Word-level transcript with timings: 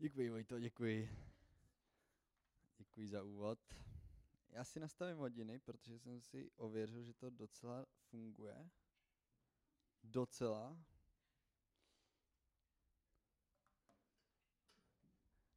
Děkuji, 0.00 0.30
Vojto, 0.30 0.58
děkuji. 0.60 1.10
Děkuji 2.76 3.08
za 3.08 3.22
úvod. 3.22 3.58
Já 4.50 4.64
si 4.64 4.80
nastavím 4.80 5.16
hodiny, 5.16 5.58
protože 5.58 5.98
jsem 5.98 6.20
si 6.20 6.50
ověřil, 6.56 7.02
že 7.02 7.14
to 7.14 7.30
docela 7.30 7.86
funguje. 8.10 8.70
Docela. 10.02 10.78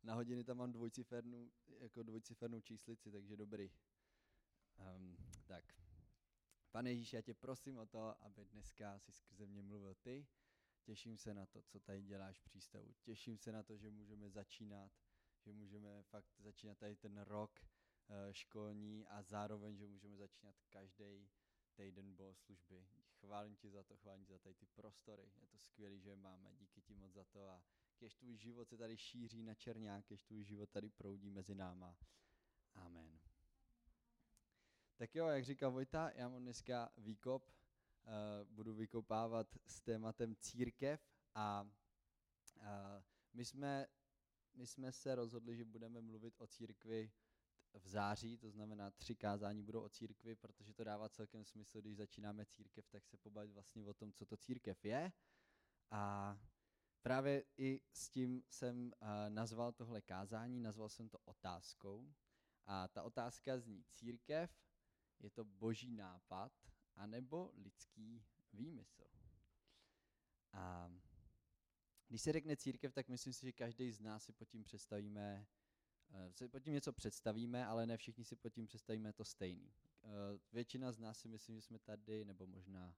Na 0.04 0.14
hodiny 0.14 0.44
tam 0.44 0.58
mám 0.58 0.72
dvojcifernou, 0.72 1.52
jako 1.68 2.04
dvojcifernou 2.04 2.62
číslici, 2.62 3.12
takže 3.12 3.38
dobrý. 3.38 3.72
Um, 4.96 5.18
tak. 5.46 5.66
Pane 6.72 6.90
Ježíš, 6.92 7.14
já 7.14 7.22
tě 7.22 7.34
prosím 7.34 7.78
o 7.78 7.86
to, 7.86 8.24
aby 8.24 8.46
dneska 8.46 9.00
si 9.00 9.12
skrze 9.12 9.48
mě 9.48 9.62
mluvil 9.62 9.96
ty. 9.96 10.28
Těším 10.84 11.18
se 11.18 11.34
na 11.34 11.46
to, 11.46 11.62
co 11.62 11.80
tady 11.80 12.02
děláš 12.02 12.40
v 12.40 12.44
přístavu. 12.44 12.94
Těším 13.02 13.38
se 13.38 13.52
na 13.52 13.64
to, 13.64 13.78
že 13.78 13.90
můžeme 13.90 14.30
začínat, 14.30 14.92
že 15.40 15.54
můžeme 15.54 16.04
fakt 16.04 16.40
začínat 16.40 16.78
tady 16.78 16.96
ten 16.96 17.18
rok 17.18 17.60
uh, 17.62 18.16
školní 18.32 19.08
a 19.08 19.22
zároveň, 19.22 19.78
že 19.78 19.88
můžeme 19.88 20.18
začínat 20.18 20.56
každý 20.70 21.30
týden 21.76 22.16
bohoslužby. 22.16 22.86
Chválím 23.20 23.56
ti 23.56 23.70
za 23.70 23.84
to, 23.84 23.98
chválím 23.98 24.26
ti 24.26 24.32
za 24.32 24.40
tady 24.40 24.56
ty 24.56 24.66
prostory. 24.66 25.32
Je 25.38 25.48
to 25.48 25.58
skvělé, 25.58 26.00
že 26.00 26.10
je 26.10 26.16
máme. 26.16 26.56
Díky 26.56 26.82
ti 26.82 26.94
moc 26.94 27.14
za 27.14 27.24
to 27.24 27.50
a 27.50 27.64
kež 27.96 28.16
tvůj 28.16 28.38
život 28.38 28.70
se 28.70 28.78
tady 28.78 28.98
šíří 28.98 29.44
na 29.44 29.56
černák, 29.56 30.06
kež 30.06 30.24
tvůj 30.24 30.44
život 30.44 30.70
tady 30.70 30.90
proudí 30.90 31.30
mezi 31.30 31.56
náma. 31.56 31.98
Amen. 32.76 33.20
Tak 34.96 35.16
jo, 35.16 35.28
jak 35.28 35.46
říkal 35.46 35.72
Vojta, 35.72 36.10
já 36.10 36.30
mám 36.30 36.44
dneska 36.44 36.92
výkop, 36.98 37.52
budu 38.46 38.76
vykopávat 38.76 39.48
s 39.68 39.82
tématem 39.82 40.36
církev 40.36 41.02
a 41.36 41.68
uh, 42.58 42.64
my, 43.34 43.46
jsme, 43.46 43.88
my 44.54 44.68
jsme 44.68 44.92
se 44.92 45.16
rozhodli, 45.16 45.58
že 45.58 45.66
budeme 45.66 46.02
mluvit 46.02 46.36
o 46.38 46.48
církvi 46.48 47.12
v 47.74 47.88
září, 47.88 48.38
to 48.38 48.50
znamená 48.50 48.92
tři 48.92 49.16
kázání 49.16 49.64
budou 49.64 49.82
o 49.82 49.90
církvi, 49.90 50.36
protože 50.36 50.74
to 50.74 50.84
dává 50.84 51.10
celkem 51.10 51.46
smysl, 51.46 51.82
když 51.82 51.98
začínáme 51.98 52.46
církev, 52.46 52.88
tak 52.90 53.06
se 53.06 53.18
pobavit 53.18 53.52
vlastně 53.52 53.86
o 53.86 53.94
tom, 53.94 54.14
co 54.14 54.26
to 54.26 54.38
církev 54.38 54.86
je. 54.86 55.12
A 55.92 56.38
právě 57.02 57.44
i 57.58 57.82
s 57.94 58.10
tím 58.10 58.44
jsem 58.50 58.86
uh, 58.86 59.08
nazval 59.30 59.72
tohle 59.72 60.02
kázání, 60.02 60.60
nazval 60.60 60.90
jsem 60.90 61.10
to 61.10 61.18
otázkou. 61.26 62.14
A 62.66 62.88
ta 62.88 63.04
otázka 63.04 63.60
zní 63.60 63.84
církev, 63.92 64.52
je 65.20 65.30
to 65.30 65.46
boží 65.46 65.92
nápad, 65.92 66.52
anebo 67.02 67.52
lidský 67.58 68.24
výmysl. 68.54 69.04
A 70.52 70.92
když 72.08 72.22
se 72.22 72.32
řekne 72.32 72.58
církev, 72.58 72.94
tak 72.94 73.08
myslím 73.08 73.34
si, 73.34 73.46
že 73.46 73.52
každý 73.52 73.92
z 73.92 74.00
nás 74.00 74.24
si 74.24 74.34
pod 74.34 74.46
tím 74.46 74.64
představíme, 74.64 75.48
uh, 76.10 76.32
si 76.32 76.48
pod 76.48 76.60
tím 76.60 76.74
něco 76.74 76.94
představíme, 76.94 77.66
ale 77.66 77.86
ne 77.86 77.98
všichni 77.98 78.26
si 78.26 78.36
pod 78.36 78.50
tím 78.50 78.66
představíme 78.66 79.14
to 79.14 79.26
stejný. 79.26 79.74
Uh, 80.02 80.10
většina 80.52 80.92
z 80.92 81.00
nás 81.00 81.20
si 81.20 81.28
myslím, 81.28 81.56
že 81.56 81.62
jsme 81.62 81.80
tady, 81.80 82.26
nebo 82.26 82.48
možná 82.48 82.96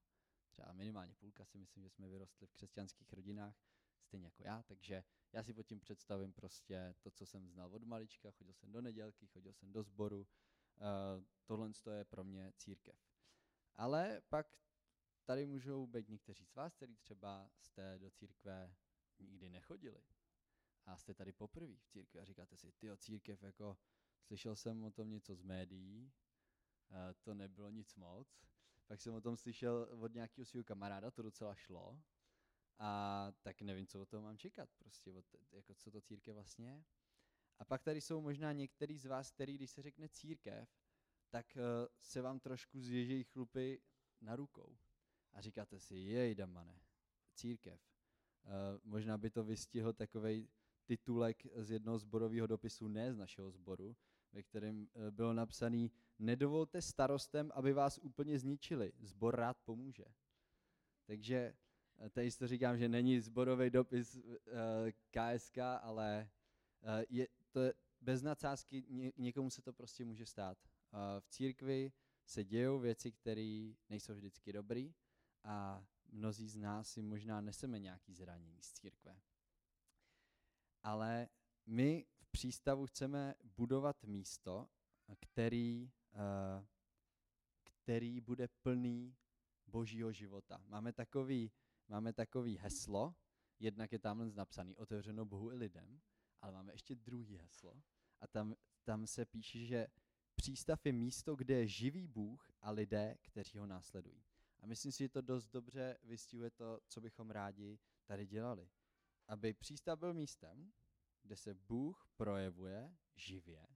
třeba 0.50 0.72
minimálně 0.72 1.14
půlka 1.14 1.44
si 1.44 1.58
myslím, 1.58 1.82
že 1.82 1.90
jsme 1.90 2.08
vyrostli 2.08 2.46
v 2.46 2.52
křesťanských 2.52 3.12
rodinách, 3.12 3.56
stejně 4.02 4.26
jako 4.26 4.42
já, 4.42 4.62
takže 4.62 5.04
já 5.32 5.42
si 5.42 5.54
pod 5.54 5.66
tím 5.66 5.80
představím 5.80 6.32
prostě 6.32 6.94
to, 7.00 7.10
co 7.10 7.26
jsem 7.26 7.48
znal 7.48 7.74
od 7.74 7.84
malička, 7.84 8.30
chodil 8.30 8.54
jsem 8.54 8.72
do 8.72 8.80
nedělky, 8.80 9.26
chodil 9.26 9.52
jsem 9.52 9.72
do 9.72 9.82
sboru, 9.82 10.20
uh, 10.20 11.24
tohle 11.44 11.70
je 11.96 12.04
pro 12.04 12.24
mě 12.24 12.52
církev. 12.56 13.13
Ale 13.76 14.22
pak 14.28 14.56
tady 15.24 15.46
můžou 15.46 15.86
být 15.86 16.08
někteří 16.08 16.44
z 16.44 16.54
vás, 16.54 16.74
kteří 16.74 16.96
třeba 16.96 17.50
jste 17.58 17.98
do 17.98 18.10
církve 18.10 18.76
nikdy 19.18 19.50
nechodili. 19.50 20.02
A 20.86 20.96
jste 20.96 21.14
tady 21.14 21.32
poprvé 21.32 21.76
v 21.76 21.86
církvi 21.86 22.20
a 22.20 22.24
říkáte 22.24 22.56
si, 22.56 22.72
ty 22.72 22.88
církev, 22.96 23.42
jako 23.42 23.78
slyšel 24.22 24.56
jsem 24.56 24.84
o 24.84 24.90
tom 24.90 25.10
něco 25.10 25.34
z 25.34 25.42
médií, 25.42 26.12
to 27.22 27.34
nebylo 27.34 27.70
nic 27.70 27.94
moc, 27.94 28.40
pak 28.86 29.00
jsem 29.00 29.14
o 29.14 29.20
tom 29.20 29.36
slyšel 29.36 29.88
od 30.00 30.14
nějakého 30.14 30.44
svého 30.44 30.64
kamaráda, 30.64 31.10
to 31.10 31.22
docela 31.22 31.54
šlo, 31.54 32.02
a 32.78 33.32
tak 33.42 33.62
nevím, 33.62 33.86
co 33.86 34.00
o 34.00 34.06
toho 34.06 34.22
mám 34.22 34.38
čekat, 34.38 34.70
prostě, 34.78 35.12
od, 35.12 35.24
jako 35.52 35.74
co 35.74 35.90
to 35.90 36.00
církev 36.00 36.34
vlastně 36.34 36.70
je. 36.70 36.84
A 37.58 37.64
pak 37.64 37.82
tady 37.82 38.00
jsou 38.00 38.20
možná 38.20 38.52
některý 38.52 38.98
z 38.98 39.06
vás, 39.06 39.30
který, 39.30 39.54
když 39.54 39.70
se 39.70 39.82
řekne 39.82 40.08
církev, 40.08 40.68
tak 41.34 41.56
uh, 41.56 41.62
se 42.00 42.22
vám 42.22 42.40
trošku 42.40 42.80
zježejí 42.80 43.24
chlupy 43.24 43.80
na 44.20 44.36
rukou. 44.36 44.76
A 45.32 45.40
říkáte 45.40 45.80
si, 45.80 45.96
jej 45.96 46.34
damane, 46.34 46.80
církev. 47.34 47.80
Uh, 48.44 48.50
možná 48.84 49.18
by 49.18 49.30
to 49.30 49.44
vystihl 49.44 49.92
takový 49.92 50.48
titulek 50.84 51.46
z 51.56 51.70
jednoho 51.70 51.98
zborového 51.98 52.46
dopisu, 52.46 52.88
ne 52.88 53.12
z 53.12 53.16
našeho 53.16 53.50
zboru, 53.50 53.96
ve 54.32 54.42
kterém 54.42 54.80
uh, 54.80 55.10
bylo 55.10 55.32
napsaný 55.32 55.90
Nedovolte 56.18 56.82
starostem, 56.82 57.50
aby 57.54 57.72
vás 57.72 57.98
úplně 57.98 58.38
zničili, 58.38 58.92
zbor 59.00 59.36
rád 59.36 59.56
pomůže. 59.64 60.04
Takže 61.06 61.54
tady 62.10 62.30
to 62.30 62.48
říkám, 62.48 62.78
že 62.78 62.88
není 62.88 63.20
zborový 63.20 63.70
dopis 63.70 64.18
KSK, 65.10 65.58
ale 65.58 66.30
je, 67.08 67.28
to 67.50 67.60
bez 68.00 68.22
nadsázky 68.22 68.84
ně, 68.88 69.12
někomu 69.16 69.50
se 69.50 69.62
to 69.62 69.72
prostě 69.72 70.04
může 70.04 70.26
stát. 70.26 70.58
Uh, 70.94 71.20
v 71.20 71.28
církvi 71.28 71.92
se 72.26 72.44
dějou 72.44 72.78
věci, 72.78 73.12
které 73.12 73.72
nejsou 73.88 74.14
vždycky 74.14 74.52
dobré 74.52 74.88
a 75.44 75.86
mnozí 76.06 76.48
z 76.48 76.56
nás 76.56 76.88
si 76.88 77.02
možná 77.02 77.40
neseme 77.40 77.78
nějaký 77.78 78.14
zranění 78.14 78.62
z 78.62 78.72
církve. 78.72 79.20
Ale 80.82 81.28
my 81.66 82.06
v 82.16 82.26
přístavu 82.26 82.86
chceme 82.86 83.34
budovat 83.56 84.04
místo, 84.04 84.68
který, 85.20 85.92
uh, 86.12 86.64
který 87.62 88.20
bude 88.20 88.48
plný 88.48 89.16
božího 89.66 90.12
života. 90.12 90.62
Máme 90.66 90.92
takový, 90.92 91.52
máme 91.88 92.12
takový 92.12 92.56
heslo, 92.56 93.14
jednak 93.58 93.92
je 93.92 93.98
tam 93.98 94.34
napsaný 94.34 94.76
otevřeno 94.76 95.24
Bohu 95.24 95.52
i 95.52 95.56
lidem, 95.56 96.00
ale 96.40 96.52
máme 96.52 96.72
ještě 96.72 96.94
druhý 96.94 97.36
heslo 97.36 97.82
a 98.20 98.26
tam, 98.26 98.54
tam 98.84 99.06
se 99.06 99.24
píše, 99.24 99.64
že 99.64 99.86
přístav 100.34 100.86
je 100.86 100.92
místo, 100.92 101.36
kde 101.36 101.54
je 101.54 101.68
živý 101.68 102.06
Bůh 102.06 102.50
a 102.60 102.70
lidé, 102.70 103.16
kteří 103.22 103.58
ho 103.58 103.66
následují. 103.66 104.24
A 104.60 104.66
myslím 104.66 104.92
si, 104.92 105.04
že 105.04 105.08
to 105.08 105.20
dost 105.20 105.48
dobře 105.48 105.98
vystihuje 106.02 106.50
to, 106.50 106.80
co 106.88 107.00
bychom 107.00 107.30
rádi 107.30 107.78
tady 108.06 108.26
dělali. 108.26 108.70
Aby 109.28 109.54
přístav 109.54 109.98
byl 109.98 110.14
místem, 110.14 110.72
kde 111.22 111.36
se 111.36 111.54
Bůh 111.54 112.08
projevuje 112.16 112.96
živě, 113.16 113.66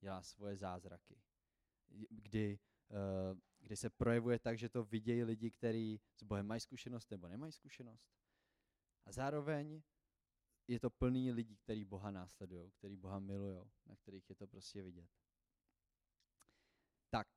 dělá 0.00 0.22
svoje 0.22 0.56
zázraky. 0.56 1.22
Kdy, 2.10 2.58
uh, 2.88 3.38
kdy 3.60 3.76
se 3.76 3.90
projevuje 3.90 4.38
tak, 4.38 4.58
že 4.58 4.68
to 4.68 4.84
vidějí 4.84 5.24
lidi, 5.24 5.50
kteří 5.50 6.00
s 6.16 6.22
Bohem 6.22 6.46
mají 6.46 6.60
zkušenost 6.60 7.10
nebo 7.10 7.28
nemají 7.28 7.52
zkušenost. 7.52 8.08
A 9.04 9.12
zároveň 9.12 9.82
je 10.68 10.80
to 10.80 10.90
plný 10.90 11.32
lidí, 11.32 11.56
kteří 11.56 11.84
Boha 11.84 12.10
následují, 12.10 12.70
kteří 12.70 12.96
Boha 12.96 13.18
milují, 13.18 13.70
na 13.86 13.96
kterých 13.96 14.30
je 14.30 14.36
to 14.36 14.46
prostě 14.46 14.82
vidět. 14.82 15.10
Tak, 17.14 17.28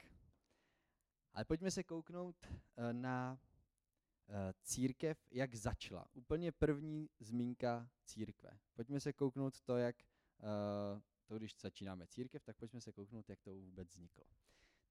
ale 1.34 1.46
pojďme 1.46 1.72
se 1.72 1.84
kouknout 1.84 2.36
uh, 2.46 2.54
na 2.92 3.40
uh, 4.28 4.36
církev, 4.62 5.28
jak 5.32 5.56
začala. 5.56 6.06
Úplně 6.14 6.52
první 6.52 7.10
zmínka 7.20 7.90
církve. 8.04 8.60
Pojďme 8.74 9.00
se 9.00 9.14
kouknout 9.14 9.62
to, 9.62 9.78
jak 9.78 9.96
uh, 10.04 11.02
to, 11.26 11.38
když 11.38 11.56
začínáme 11.60 12.08
církev, 12.08 12.44
tak 12.44 12.58
pojďme 12.58 12.82
se 12.82 12.92
kouknout, 12.92 13.30
jak 13.30 13.42
to 13.42 13.54
vůbec 13.54 13.90
vzniklo. 13.90 14.24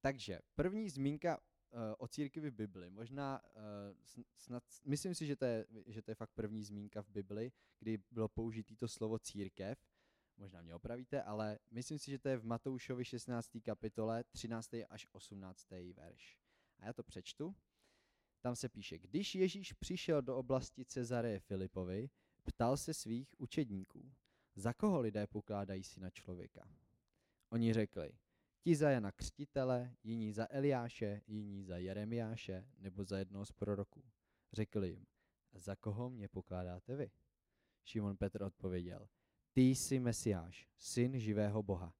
Takže 0.01 0.39
první 0.55 0.91
zmínka 0.91 1.41
o 1.99 2.09
církvi 2.09 2.51
v 2.51 2.55
Bibli. 2.55 2.91
Možná, 2.91 3.43
snad, 4.37 4.65
myslím 4.85 5.15
si, 5.15 5.27
že 5.27 5.37
to, 5.37 5.45
je, 5.45 5.67
že 5.87 6.03
to 6.03 6.11
je 6.11 6.15
fakt 6.15 6.31
první 6.35 6.65
zmínka 6.65 7.03
v 7.03 7.09
Bibli, 7.09 7.53
kdy 7.79 7.99
bylo 8.11 8.29
použité 8.29 8.77
to 8.77 8.89
slovo 8.89 9.19
církev. 9.19 9.79
Možná 10.37 10.63
mě 10.63 10.75
opravíte, 10.75 11.23
ale 11.23 11.59
myslím 11.71 11.99
si, 11.99 12.11
že 12.11 12.19
to 12.19 12.29
je 12.29 12.37
v 12.37 12.45
Matoušovi 12.45 13.05
16. 13.05 13.51
kapitole 13.63 14.25
13. 14.25 14.75
až 14.89 15.07
18. 15.13 15.71
verš. 15.95 16.39
A 16.79 16.87
já 16.87 16.93
to 16.93 17.03
přečtu. 17.03 17.57
Tam 18.41 18.57
se 18.57 18.69
píše, 18.69 18.99
když 18.99 19.35
Ježíš 19.35 19.73
přišel 19.73 20.23
do 20.23 20.37
oblasti 20.37 20.85
Cezareje 20.85 21.41
Filipovi, 21.41 22.11
ptal 22.45 22.77
se 22.77 22.95
svých 22.95 23.41
učedníků, 23.41 24.13
za 24.55 24.73
koho 24.73 25.01
lidé 25.01 25.27
pokládají 25.27 25.85
si 25.85 26.01
na 26.01 26.11
člověka. 26.11 26.69
Oni 27.51 27.73
řekli, 27.73 28.13
ti 28.61 28.77
za 28.77 28.91
Jana 28.91 29.13
Křtitele, 29.13 29.97
jiní 30.03 30.33
za 30.33 30.47
Eliáše, 30.51 31.23
jiní 31.27 31.65
za 31.65 31.77
Jeremiáše 31.77 32.69
nebo 32.79 33.05
za 33.05 33.19
jednoho 33.19 33.47
z 33.47 33.53
proroků. 33.53 34.05
Řekli 34.53 34.89
jim, 34.89 35.07
za 35.53 35.77
koho 35.77 36.11
mě 36.11 36.29
pokládáte 36.29 36.97
vy? 36.97 37.11
Šimon 37.85 38.17
Petr 38.17 38.43
odpověděl, 38.43 39.09
ty 39.57 39.63
jsi 39.63 40.01
Mesiáš, 40.01 40.69
syn 40.79 41.19
živého 41.19 41.63
Boha. 41.63 41.95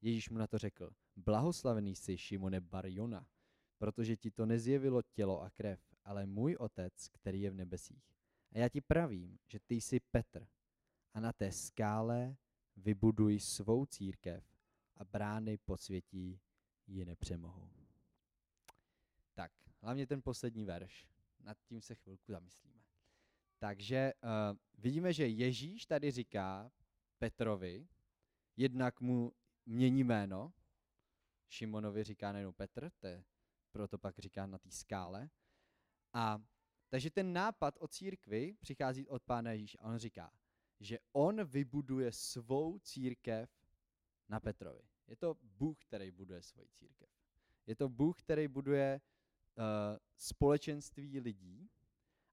Ježíš 0.00 0.30
mu 0.30 0.38
na 0.38 0.46
to 0.46 0.58
řekl, 0.58 0.90
blahoslavený 1.16 1.96
jsi 1.96 2.18
Šimone 2.18 2.60
Barjona, 2.60 3.26
protože 3.78 4.16
ti 4.16 4.30
to 4.30 4.46
nezjevilo 4.46 5.02
tělo 5.02 5.42
a 5.42 5.50
krev, 5.50 5.80
ale 6.04 6.26
můj 6.26 6.56
otec, 6.56 7.08
který 7.08 7.40
je 7.40 7.50
v 7.50 7.54
nebesích. 7.54 8.04
A 8.52 8.58
já 8.58 8.68
ti 8.68 8.80
pravím, 8.80 9.38
že 9.46 9.58
ty 9.60 9.74
jsi 9.74 10.00
Petr 10.00 10.46
a 11.14 11.20
na 11.20 11.32
té 11.32 11.52
skále 11.52 12.36
vybuduj 12.76 13.40
svou 13.40 13.86
církev 13.86 14.44
a 14.96 15.04
brány 15.04 15.58
podsvětí 15.58 16.40
ji 16.86 17.04
nepřemohou. 17.04 17.70
Tak, 19.34 19.52
hlavně 19.80 20.06
ten 20.06 20.22
poslední 20.22 20.64
verš. 20.64 21.08
Nad 21.40 21.56
tím 21.64 21.80
se 21.80 21.94
chvilku 21.94 22.32
zamyslíme. 22.32 22.80
Takže 23.58 24.12
uh, 24.22 24.58
vidíme, 24.78 25.12
že 25.12 25.26
Ježíš 25.26 25.86
tady 25.86 26.10
říká 26.10 26.70
Petrovi, 27.20 27.88
jednak 28.56 29.00
mu 29.00 29.32
mění 29.66 30.04
jméno, 30.04 30.52
Šimonovi 31.48 32.04
říká 32.04 32.32
nejenom 32.32 32.54
Petr, 32.54 32.90
to 32.98 33.06
je, 33.06 33.24
proto 33.72 33.98
pak 33.98 34.18
říká 34.18 34.46
na 34.46 34.58
té 34.58 34.70
skále. 34.70 35.30
A 36.12 36.42
takže 36.88 37.10
ten 37.10 37.32
nápad 37.32 37.74
o 37.80 37.88
církvi 37.88 38.56
přichází 38.60 39.08
od 39.08 39.22
Pána 39.22 39.52
Ježíše 39.52 39.78
a 39.78 39.88
on 39.88 39.98
říká, 39.98 40.32
že 40.80 40.98
on 41.12 41.44
vybuduje 41.44 42.12
svou 42.12 42.78
církev 42.78 43.50
na 44.28 44.40
Petrovi. 44.40 44.82
Je 45.06 45.16
to 45.16 45.36
Bůh, 45.42 45.78
který 45.78 46.10
buduje 46.10 46.42
svoji 46.42 46.68
církev. 46.68 47.08
Je 47.66 47.76
to 47.76 47.88
Bůh, 47.88 48.18
který 48.18 48.48
buduje 48.48 49.00
uh, 49.00 49.64
společenství 50.16 51.20
lidí. 51.20 51.70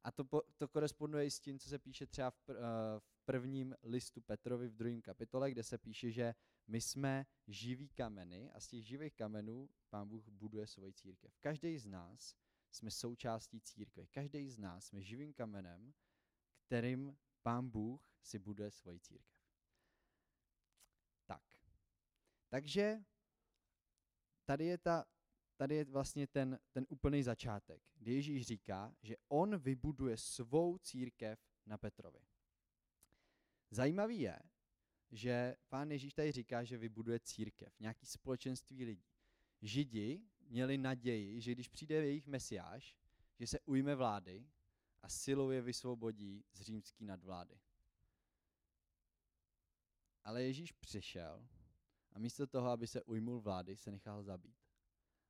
A 0.07 0.11
to, 0.11 0.23
to 0.57 0.67
koresponduje 0.67 1.25
i 1.25 1.31
s 1.31 1.39
tím, 1.39 1.59
co 1.59 1.69
se 1.69 1.79
píše 1.79 2.05
třeba 2.07 2.31
v, 2.31 2.49
uh, 2.49 2.55
v 2.99 3.19
prvním 3.25 3.75
listu 3.83 4.21
Petrovi 4.21 4.67
v 4.67 4.75
druhém 4.75 5.01
kapitole, 5.01 5.51
kde 5.51 5.63
se 5.63 5.77
píše, 5.77 6.11
že 6.11 6.35
my 6.67 6.81
jsme 6.81 7.25
živí 7.47 7.89
kameny 7.89 8.51
a 8.51 8.59
z 8.59 8.67
těch 8.67 8.85
živých 8.85 9.13
kamenů 9.13 9.69
pán 9.89 10.07
Bůh 10.07 10.27
buduje 10.27 10.67
svoji 10.67 10.93
církev. 10.93 11.37
Každý 11.39 11.77
z 11.77 11.87
nás 11.87 12.35
jsme 12.71 12.91
součástí 12.91 13.61
církve. 13.61 14.07
Každý 14.07 14.49
z 14.49 14.57
nás 14.57 14.85
jsme 14.85 15.01
živým 15.01 15.33
kamenem, 15.33 15.93
kterým 16.65 17.17
pán 17.41 17.69
Bůh 17.69 18.11
si 18.21 18.39
buduje 18.39 18.71
svoji 18.71 18.99
církev. 18.99 19.41
Tak. 21.25 21.43
Takže 22.49 23.03
tady 24.45 24.65
je, 24.65 24.77
ta, 24.77 25.05
tady 25.57 25.75
je 25.75 25.85
vlastně 25.85 26.27
ten, 26.27 26.59
ten 26.71 26.85
úplný 26.89 27.23
začátek, 27.23 27.81
kdy 27.95 28.13
Ježíš 28.13 28.45
říká, 28.45 28.95
že 29.01 29.15
on 29.27 29.57
vybuduje 29.57 30.17
svou 30.17 30.77
církev 30.77 31.39
na 31.65 31.77
Petrovi. 31.77 32.19
Zajímavý 33.71 34.19
je, 34.19 34.39
že 35.11 35.55
pán 35.69 35.91
Ježíš 35.91 36.13
tady 36.13 36.31
říká, 36.31 36.63
že 36.63 36.77
vybuduje 36.77 37.19
církev, 37.19 37.79
nějaký 37.79 38.05
společenství 38.05 38.85
lidí. 38.85 39.05
Židi 39.61 40.21
měli 40.41 40.77
naději, 40.77 41.41
že 41.41 41.51
když 41.51 41.67
přijde 41.67 41.95
jejich 41.95 42.27
mesiáš, 42.27 42.95
že 43.39 43.47
se 43.47 43.59
ujme 43.59 43.95
vlády 43.95 44.47
a 45.01 45.09
silou 45.09 45.49
je 45.49 45.61
vysvobodí 45.61 46.45
z 46.51 46.61
římský 46.61 47.05
nadvlády. 47.05 47.59
Ale 50.23 50.43
Ježíš 50.43 50.71
přišel 50.71 51.47
a 52.11 52.19
místo 52.19 52.47
toho, 52.47 52.69
aby 52.69 52.87
se 52.87 53.03
ujmul 53.03 53.39
vlády, 53.39 53.77
se 53.77 53.91
nechal 53.91 54.23
zabít. 54.23 54.66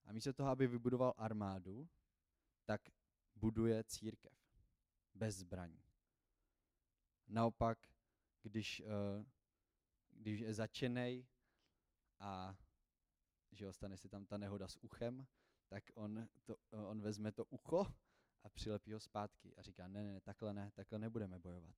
A 0.07 0.13
místo 0.13 0.33
toho, 0.33 0.49
aby 0.49 0.67
vybudoval 0.67 1.13
armádu, 1.17 1.89
tak 2.65 2.81
buduje 3.35 3.83
církev 3.83 4.33
bez 5.13 5.35
zbraní. 5.35 5.83
Naopak, 7.27 7.77
když, 8.41 8.81
uh, 8.81 9.25
když 10.09 10.39
je 10.39 10.53
začenej 10.53 11.27
a 12.19 12.57
že 13.51 13.67
ostane 13.67 13.97
si 13.97 14.09
tam 14.09 14.25
ta 14.25 14.37
nehoda 14.37 14.67
s 14.67 14.77
uchem, 14.83 15.27
tak 15.67 15.83
on, 15.95 16.27
to, 16.45 16.57
on 16.69 17.01
vezme 17.01 17.31
to 17.31 17.45
ucho 17.45 17.85
a 18.43 18.49
přilepí 18.49 18.93
ho 18.93 18.99
zpátky 18.99 19.55
a 19.55 19.61
říká, 19.61 19.87
ne, 19.87 20.03
ne, 20.03 20.21
takhle 20.21 20.53
ne, 20.53 20.71
takhle 20.75 20.99
nebudeme 20.99 21.39
bojovat. 21.39 21.75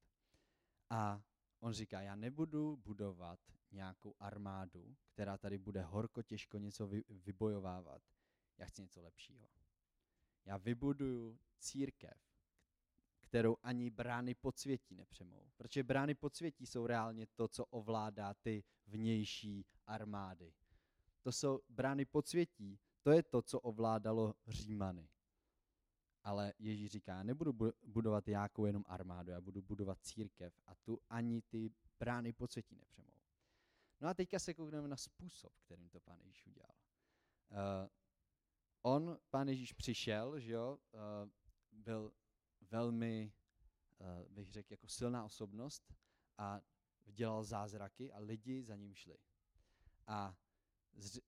A 0.90 1.22
on 1.60 1.74
říká, 1.74 2.02
já 2.02 2.16
nebudu 2.16 2.78
budovat 2.78 3.40
nějakou 3.72 4.16
armádu, 4.20 4.96
která 5.14 5.38
tady 5.38 5.58
bude 5.58 5.82
horko 5.82 6.24
těžko 6.24 6.58
něco 6.58 6.88
vy, 6.88 7.04
vybojovávat. 7.10 8.02
Já 8.60 8.66
chci 8.66 8.82
něco 8.82 9.02
lepšího. 9.02 9.48
Já 10.46 10.58
vybuduju 10.58 11.40
církev, 11.60 12.18
kterou 13.20 13.58
ani 13.64 13.90
brány 13.90 14.36
podsvětí 14.36 14.96
nepřemou. 14.96 15.52
Protože 15.58 15.84
brány 15.84 16.16
podsvětí 16.16 16.66
jsou 16.66 16.88
reálně 16.88 17.28
to, 17.28 17.48
co 17.48 17.66
ovládá 17.66 18.34
ty 18.34 18.64
vnější 18.88 19.66
armády. 19.88 20.54
To 21.22 21.32
jsou 21.32 21.60
brány 21.70 22.06
podsvětí, 22.06 22.80
to 23.02 23.12
je 23.12 23.24
to, 23.24 23.42
co 23.42 23.60
ovládalo 23.60 24.36
Římany. 24.48 25.10
Ale 26.24 26.54
Ježíš 26.60 26.92
říká, 26.92 27.24
nebudu 27.24 27.74
budovat 27.84 28.28
jákou 28.28 28.66
jenom 28.66 28.84
armádu, 28.88 29.32
já 29.32 29.42
budu 29.42 29.62
budovat 29.62 30.02
církev 30.02 30.54
a 30.66 30.76
tu 30.76 31.00
ani 31.10 31.42
ty 31.42 31.72
brány 32.00 32.34
podsvětí 32.34 32.76
nepřemou. 32.76 33.20
No 34.02 34.08
a 34.08 34.14
teďka 34.14 34.40
se 34.40 34.54
koukneme 34.54 34.88
na 34.88 34.98
způsob, 34.98 35.54
kterým 35.60 35.90
to 35.90 36.00
pán 36.00 36.20
Ježíš 36.22 36.46
udělal. 36.46 36.76
Uh, 37.52 37.88
on, 38.82 39.20
pán 39.30 39.48
Ježíš 39.48 39.74
přišel, 39.74 40.40
že 40.40 40.54
jo, 40.54 40.80
uh, 40.92 41.30
byl 41.72 42.14
velmi, 42.72 43.34
uh, 44.00 44.32
bych 44.32 44.52
řekl, 44.52 44.74
jako 44.74 44.88
silná 44.88 45.26
osobnost 45.26 45.94
a 46.38 46.62
dělal 47.06 47.44
zázraky 47.44 48.12
a 48.12 48.20
lidi 48.20 48.64
za 48.64 48.76
ním 48.76 48.94
šli. 48.94 49.18
A 50.08 50.38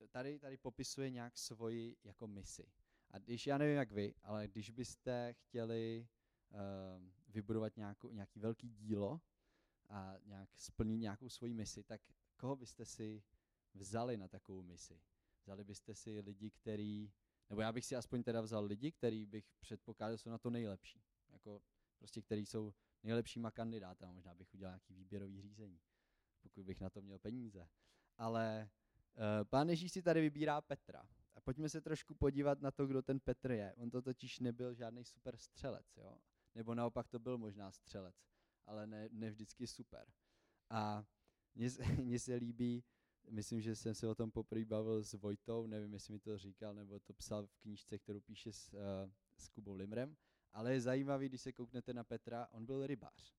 tady, 0.10 0.40
tady 0.40 0.58
popisuje 0.58 1.10
nějak 1.10 1.38
svoji 1.38 1.98
jako 2.04 2.28
misi. 2.28 2.72
A 3.12 3.20
když, 3.20 3.48
já 3.48 3.58
nevím 3.58 3.76
jak 3.76 3.92
vy, 3.92 4.16
ale 4.24 4.48
když 4.48 4.70
byste 4.70 5.34
chtěli 5.34 6.08
uh, 6.50 6.58
vybudovat 7.28 7.78
nějakou, 7.78 8.12
nějaký 8.12 8.40
velký 8.40 8.70
dílo 8.70 9.22
a 9.90 10.14
nějak 10.26 10.58
splnit 10.58 10.98
nějakou 10.98 11.30
svoji 11.30 11.54
misi, 11.54 11.84
tak 11.84 12.02
koho 12.38 12.56
byste 12.56 12.86
si 12.86 13.24
vzali 13.74 14.18
na 14.18 14.28
takovou 14.28 14.64
misi? 14.64 15.02
Vzali 15.44 15.64
byste 15.64 15.96
si 15.96 16.20
lidi, 16.20 16.52
který, 16.52 17.12
nebo 17.52 17.62
já 17.62 17.72
bych 17.72 17.86
si 17.86 17.96
aspoň 17.96 18.24
teda 18.24 18.42
vzal 18.42 18.66
lidi, 18.66 18.92
který 18.92 19.26
bych 19.26 19.46
předpokládal, 19.60 20.18
jsou 20.18 20.30
na 20.30 20.38
to 20.38 20.50
nejlepší. 20.50 21.04
Jako 21.30 21.62
prostě, 21.98 22.22
který 22.22 22.46
jsou 22.46 22.74
nejlepšíma 23.04 23.52
kandidáty. 23.52 24.06
Možná 24.06 24.36
bych 24.36 24.54
udělal 24.54 24.72
nějaký 24.72 24.94
výběrový 24.94 25.42
řízení, 25.42 25.82
pokud 26.42 26.66
bych 26.66 26.82
na 26.82 26.90
to 26.90 27.02
měl 27.02 27.20
peníze. 27.20 27.70
Ale 28.18 28.70
uh, 29.14 29.24
pán 29.44 29.70
Ježíš 29.70 29.92
si 29.92 30.02
tady 30.02 30.22
vybírá 30.22 30.62
Petra. 30.62 31.10
A 31.36 31.42
pojďme 31.42 31.70
se 31.70 31.82
trošku 31.82 32.16
podívat 32.16 32.62
na 32.62 32.72
to, 32.72 32.88
kdo 32.88 33.02
ten 33.02 33.20
Petr 33.20 33.52
je. 33.52 33.74
On 33.78 33.90
to 33.90 34.02
totiž 34.02 34.40
nebyl 34.40 34.74
žádný 34.74 35.06
super 35.06 35.38
střelec, 35.38 35.98
jo? 35.98 36.18
Nebo 36.56 36.76
naopak 36.76 37.08
to 37.08 37.20
byl 37.20 37.38
možná 37.38 37.72
střelec, 37.72 38.16
ale 38.66 38.88
ne, 38.88 39.10
ne 39.12 39.30
vždycky 39.30 39.68
super. 39.68 40.14
A 40.70 41.06
mně, 41.56 42.20
se 42.20 42.36
líbí, 42.36 42.84
myslím, 43.32 43.62
že 43.62 43.76
jsem 43.76 43.96
se 43.96 44.08
o 44.08 44.16
tom 44.16 44.32
poprvé 44.32 44.66
bavil 44.66 45.04
s 45.04 45.14
Vojtou, 45.14 45.68
nevím, 45.68 45.94
jestli 45.94 46.14
mi 46.14 46.20
to 46.20 46.38
říkal, 46.38 46.74
nebo 46.74 47.00
to 47.00 47.14
psal 47.14 47.48
v 47.48 47.56
knížce, 47.56 48.00
kterou 48.00 48.20
píše 48.20 48.52
s, 48.52 48.74
uh, 48.74 48.80
s 49.38 49.50
Kubou 49.50 49.74
Limrem, 49.74 50.16
ale 50.54 50.74
je 50.74 50.82
zajímavý, 50.82 51.30
když 51.30 51.42
se 51.42 51.54
kouknete 51.54 51.94
na 51.94 52.04
Petra, 52.04 52.48
on 52.52 52.66
byl 52.66 52.88
rybář. 52.88 53.36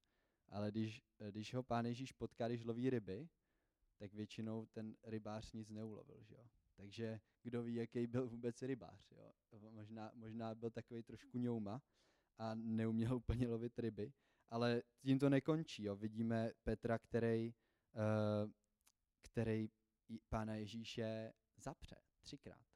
Ale 0.49 0.71
když, 0.71 1.03
když 1.31 1.55
ho 1.55 1.63
pán 1.63 1.87
Ježíš 1.87 2.13
potká, 2.13 2.49
když 2.49 2.65
loví 2.65 2.91
ryby, 2.91 3.29
tak 3.99 4.13
většinou 4.13 4.67
ten 4.67 4.97
rybář 5.05 5.53
nic 5.53 5.71
neulovil, 5.71 6.23
že 6.23 6.35
jo? 6.35 6.47
Takže 6.77 7.21
kdo 7.43 7.63
ví, 7.63 7.75
jaký 7.75 8.07
byl 8.07 8.29
vůbec 8.29 8.63
rybář. 8.63 9.11
Jo? 9.11 9.33
Možná, 9.71 10.11
možná 10.15 10.55
byl 10.55 10.71
takový 10.71 11.03
trošku 11.03 11.39
ňouma 11.39 11.83
a 12.39 12.55
neuměl 12.55 13.17
úplně 13.17 13.49
lovit 13.49 13.79
ryby, 13.79 14.13
ale 14.51 14.83
tím 15.03 15.19
to 15.19 15.31
nekončí. 15.31 15.85
Jo? 15.85 15.97
Vidíme 15.97 16.51
Petra, 16.63 16.99
který, 16.99 17.55
uh, 17.95 18.51
který 19.23 19.69
pána 20.29 20.55
Ježíše 20.55 21.33
zapře 21.57 21.97
třikrát. 22.21 22.67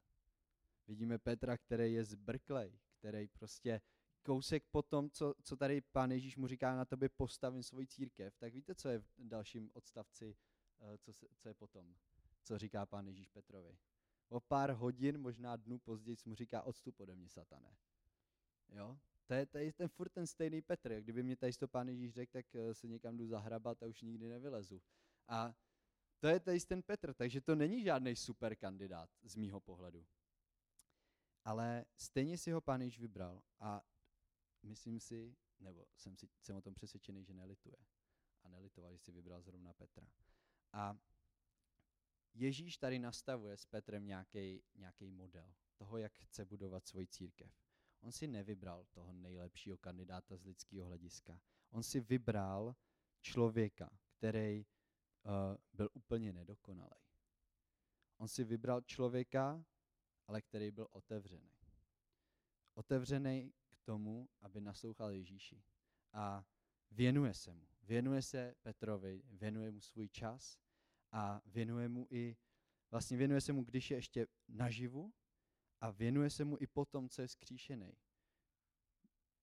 Vidíme 0.87 1.19
Petra, 1.19 1.57
který 1.57 1.93
je 1.93 2.03
zbrklej, 2.03 2.79
který 2.99 3.27
prostě 3.27 3.81
kousek 4.23 4.63
po 4.71 4.81
tom, 4.81 5.09
co, 5.09 5.35
co 5.43 5.57
tady 5.57 5.81
pán 5.81 6.11
Ježíš 6.11 6.37
mu 6.37 6.47
říká, 6.47 6.75
na 6.75 6.85
tobě 6.85 7.09
postavím 7.09 7.63
svoji 7.63 7.87
církev, 7.87 8.37
tak 8.37 8.53
víte, 8.53 8.75
co 8.75 8.89
je 8.89 8.99
v 8.99 9.07
dalším 9.17 9.71
odstavci, 9.73 10.35
uh, 10.79 10.97
co, 10.97 11.13
se, 11.13 11.27
co 11.37 11.47
je 11.47 11.53
potom, 11.53 11.95
co 12.43 12.57
říká 12.57 12.85
pán 12.85 13.07
Ježíš 13.07 13.29
Petrovi 13.29 13.77
o 14.29 14.39
pár 14.39 14.71
hodin, 14.71 15.17
možná 15.17 15.55
dnů 15.55 15.79
později 15.79 16.17
mu 16.25 16.35
říká 16.35 16.61
odstup 16.61 16.99
ode 16.99 17.15
mě, 17.15 17.29
satane. 17.29 17.77
Jo? 18.69 18.97
To 19.25 19.33
je, 19.33 19.45
to 19.45 19.57
je 19.57 19.73
ten 19.73 19.87
furt 19.87 20.09
ten 20.09 20.27
stejný 20.27 20.61
Petr. 20.61 21.01
Kdyby 21.01 21.23
mě 21.23 21.35
tady 21.35 21.53
to 21.53 21.67
pán 21.67 21.89
Ježíš 21.89 22.13
řekl, 22.13 22.31
tak 22.31 22.55
eh, 22.55 22.73
se 22.73 22.87
někam 22.87 23.17
jdu 23.17 23.27
zahrabat 23.27 23.83
a 23.83 23.87
už 23.87 24.01
nikdy 24.01 24.29
nevylezu. 24.29 24.81
A 25.27 25.55
to 26.19 26.27
je 26.27 26.39
tady 26.39 26.59
ten 26.59 26.83
Petr, 26.83 27.13
takže 27.13 27.41
to 27.41 27.55
není 27.55 27.83
žádný 27.83 28.15
super 28.15 28.55
kandidát 28.55 29.09
z 29.23 29.35
mýho 29.35 29.59
pohledu. 29.59 30.07
Ale 31.43 31.85
stejně 31.95 32.37
si 32.37 32.51
ho 32.51 32.61
pán 32.61 32.89
vybral 32.89 33.41
a 33.59 33.81
myslím 34.63 34.99
si, 34.99 35.35
nebo 35.59 35.85
jsem, 35.95 36.17
si, 36.17 36.29
jsem 36.41 36.55
o 36.55 36.61
tom 36.61 36.73
přesvědčený, 36.73 37.23
že 37.23 37.33
nelituje. 37.33 37.77
A 38.43 38.49
nelitoval, 38.49 38.93
že 38.93 38.99
si 38.99 39.11
vybral 39.11 39.41
zrovna 39.41 39.73
Petra. 39.73 40.07
A 40.73 40.97
Ježíš 42.33 42.77
tady 42.77 42.99
nastavuje 42.99 43.57
s 43.57 43.65
Petrem 43.65 44.05
nějaký 44.75 45.11
model 45.11 45.53
toho, 45.75 45.97
jak 45.97 46.13
chce 46.13 46.45
budovat 46.45 46.87
svoji 46.87 47.07
církev. 47.07 47.51
On 48.01 48.11
si 48.11 48.27
nevybral 48.27 48.85
toho 48.91 49.13
nejlepšího 49.13 49.77
kandidáta 49.77 50.37
z 50.37 50.43
lidského 50.43 50.87
hlediska. 50.87 51.41
On 51.69 51.83
si 51.83 51.99
vybral 51.99 52.75
člověka, 53.21 53.99
který 54.17 54.65
byl 55.73 55.89
úplně 55.93 56.33
nedokonalý. 56.33 57.01
On 58.17 58.27
si 58.27 58.43
vybral 58.43 58.81
člověka, 58.81 59.65
ale 60.27 60.41
který 60.41 60.71
byl 60.71 60.87
otevřený. 60.91 61.51
Otevřený 62.73 63.53
k 63.69 63.77
tomu, 63.79 64.29
aby 64.41 64.61
naslouchal 64.61 65.11
Ježíši. 65.11 65.63
A 66.13 66.45
věnuje 66.91 67.33
se 67.33 67.53
mu. 67.53 67.67
Věnuje 67.81 68.21
se 68.21 68.55
Petrovi, 68.61 69.23
věnuje 69.25 69.71
mu 69.71 69.81
svůj 69.81 70.09
čas 70.09 70.59
a 71.11 71.41
věnuje 71.45 71.89
mu 71.89 72.07
i, 72.09 72.37
vlastně 72.91 73.17
věnuje 73.17 73.41
se 73.41 73.53
mu, 73.53 73.63
když 73.63 73.91
je 73.91 73.97
ještě 73.97 74.27
naživu 74.47 75.13
a 75.81 75.89
věnuje 75.91 76.29
se 76.29 76.45
mu 76.45 76.57
i 76.59 76.67
potom, 76.67 77.09
co 77.09 77.21
je 77.21 77.27
skříšený. 77.27 77.97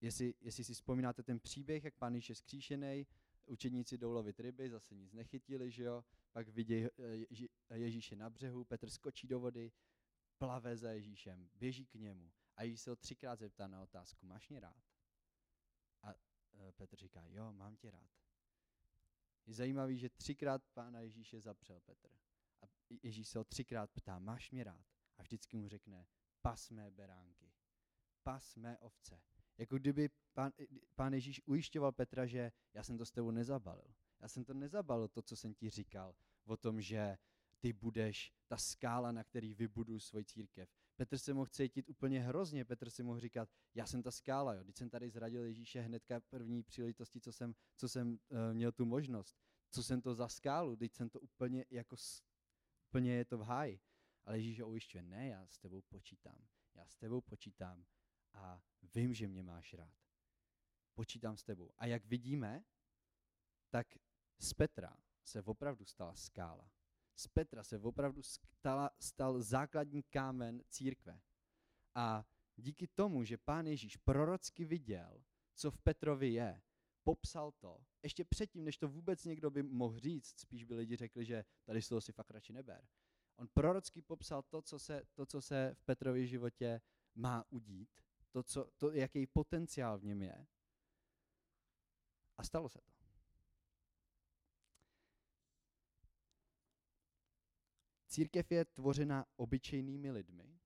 Jestli, 0.00 0.35
jestli 0.40 0.64
si 0.64 0.75
vzpomínáte 0.75 1.23
ten 1.23 1.40
příběh, 1.40 1.85
jak 1.85 1.95
pán 1.95 2.14
Ježíš 2.14 2.28
je 2.28 2.35
skříšený, 2.35 3.07
učedníci 3.47 3.99
jdou 3.99 4.13
lovit 4.13 4.41
ryby, 4.41 4.71
zase 4.71 4.95
nic 4.95 5.13
nechytili, 5.13 5.71
že 5.71 5.85
jo, 5.85 6.05
pak 6.33 6.49
vidějí 6.49 6.87
eh, 7.69 7.79
Ježíše 7.79 8.17
na 8.17 8.31
břehu, 8.31 8.65
Petr 8.65 8.91
skočí 8.91 9.27
do 9.27 9.41
vody, 9.41 9.73
plave 10.39 10.77
za 10.77 10.91
Ježíšem, 10.91 11.49
běží 11.55 11.87
k 11.87 11.95
němu 11.95 12.33
a 12.57 12.63
Ježíš 12.63 12.81
se 12.81 12.91
ho 12.91 12.97
třikrát 12.97 13.39
zeptá 13.39 13.69
na 13.69 13.83
otázku, 13.83 14.27
máš 14.27 14.49
mě 14.49 14.61
rád? 14.61 14.83
A 16.03 16.11
eh, 16.11 16.73
Petr 16.73 16.97
říká, 16.97 17.25
jo, 17.27 17.53
mám 17.53 17.77
tě 17.77 17.91
rád. 17.91 18.11
Je 19.47 19.55
zajímavý, 19.55 19.99
že 19.99 20.11
třikrát 20.11 20.63
pána 20.75 21.01
Ježíše 21.01 21.41
zapřel 21.41 21.81
Petr. 21.81 22.09
A 22.63 22.67
Ježíš 23.03 23.29
se 23.29 23.39
ho 23.39 23.45
třikrát 23.45 23.91
ptá, 23.91 24.19
máš 24.19 24.51
mě 24.51 24.65
rád? 24.65 24.87
A 25.19 25.23
vždycky 25.23 25.57
mu 25.57 25.69
řekne, 25.69 26.07
pas 26.43 26.71
mé 26.71 26.91
beránky, 26.91 27.53
pas 28.23 28.57
mé 28.57 28.79
ovce. 28.79 29.23
Jako 29.58 29.78
kdyby 29.78 30.08
pán, 30.32 30.52
pán 30.94 31.14
Ježíš 31.14 31.42
ujišťoval 31.46 31.92
Petra, 31.92 32.26
že 32.26 32.52
já 32.75 32.82
jsem 32.82 32.99
to 32.99 33.06
s 33.06 33.12
tebou 33.12 33.30
nezabalil. 33.30 33.94
Já 34.20 34.28
jsem 34.28 34.44
to 34.44 34.54
nezabalil, 34.54 35.08
to, 35.08 35.23
co 35.23 35.37
jsem 35.37 35.54
ti 35.54 35.70
říkal, 35.70 36.14
o 36.44 36.56
tom, 36.56 36.80
že 36.80 37.18
ty 37.61 37.73
budeš 37.73 38.32
ta 38.46 38.56
skála, 38.56 39.12
na 39.12 39.25
který 39.25 39.54
vybudu 39.54 40.00
svoji 40.00 40.25
církev. 40.25 40.68
Petr 40.96 41.18
se 41.18 41.34
mohl 41.34 41.46
cítit 41.46 41.88
úplně 41.88 42.20
hrozně, 42.20 42.64
Petr 42.64 42.90
si 42.90 43.02
mohl 43.02 43.20
říkat, 43.20 43.49
já 43.75 43.87
jsem 43.87 44.02
ta 44.02 44.11
skála, 44.11 44.54
jo. 44.54 44.64
Když 44.64 44.76
jsem 44.76 44.90
tady 44.90 45.11
zradil 45.11 45.44
Ježíše 45.44 45.80
hnedka 45.80 46.20
první 46.20 46.62
příležitosti, 46.62 47.20
co 47.20 47.32
jsem, 47.32 47.54
co 47.76 47.88
jsem 47.88 48.08
uh, 48.08 48.18
měl 48.52 48.73
tu 48.73 48.84
možnost. 48.84 49.37
Co 49.70 49.82
jsem 49.82 50.00
to 50.00 50.14
za 50.14 50.28
skálu, 50.28 50.76
teď 50.76 50.94
jsem 50.94 51.11
to 51.11 51.20
úplně 51.20 51.64
jako, 51.70 51.96
úplně 52.88 53.12
je 53.14 53.25
to 53.25 53.38
v 53.38 53.42
háji. 53.42 53.80
Ale 54.25 54.38
Ježíš 54.38 54.61
ho 54.61 54.68
ujišťuje, 54.68 55.02
ne, 55.02 55.28
já 55.28 55.46
s 55.46 55.58
tebou 55.58 55.82
počítám. 55.82 56.46
Já 56.75 56.88
s 56.88 56.96
tebou 56.96 57.20
počítám 57.20 57.84
a 58.35 58.62
vím, 58.95 59.14
že 59.14 59.29
mě 59.29 59.43
máš 59.43 59.75
rád. 59.75 59.95
Počítám 60.95 61.37
s 61.37 61.45
tebou. 61.45 61.71
A 61.76 61.87
jak 61.87 62.05
vidíme, 62.05 62.64
tak 63.71 63.87
z 64.38 64.55
Petra 64.55 64.97
se 65.25 65.43
opravdu 65.43 65.85
stala 65.85 66.14
skála. 66.14 66.71
Z 67.17 67.29
Petra 67.29 67.64
se 67.64 67.79
opravdu 67.79 68.23
stala, 68.23 68.91
stal 69.00 69.43
základní 69.43 70.03
kámen 70.03 70.62
církve. 70.69 71.21
A 71.95 72.26
díky 72.57 72.87
tomu, 72.87 73.25
že 73.25 73.38
pán 73.38 73.67
Ježíš 73.67 73.97
prorocky 73.97 74.64
viděl, 74.64 75.25
co 75.55 75.71
v 75.71 75.79
Petrovi 75.79 76.33
je, 76.33 76.62
popsal 77.05 77.53
to, 77.53 77.85
ještě 78.03 78.25
předtím, 78.25 78.64
než 78.64 78.79
to 78.79 78.88
vůbec 78.88 79.25
někdo 79.25 79.50
by 79.50 79.62
mohl 79.62 79.99
říct, 79.99 80.41
spíš 80.41 80.64
by 80.64 80.75
lidi 80.75 80.97
řekli, 80.97 81.25
že 81.25 81.45
tady 81.64 81.83
z 81.83 81.88
toho 81.88 82.00
si 82.00 82.12
fakt 82.12 82.31
radši 82.31 82.53
neber. 82.53 82.88
On 83.37 83.49
prorocky 83.49 84.03
popsal 84.03 84.43
to, 84.43 84.62
co 84.62 84.79
se, 84.79 85.03
to, 85.14 85.26
co 85.26 85.43
se 85.43 85.75
v 85.75 85.85
Petrově 85.85 86.26
životě 86.26 86.81
má 87.14 87.45
udít, 87.50 88.00
to, 88.35 88.43
co, 88.43 88.71
to, 88.76 88.91
jaký 88.91 89.26
potenciál 89.26 89.99
v 89.99 90.05
něm 90.05 90.23
je. 90.23 90.47
A 92.37 92.43
stalo 92.43 92.69
se 92.69 92.81
to. 92.81 92.93
Církev 98.07 98.53
je 98.53 98.64
tvořena 98.64 99.26
obyčejnými 99.37 100.11
lidmi, 100.11 100.61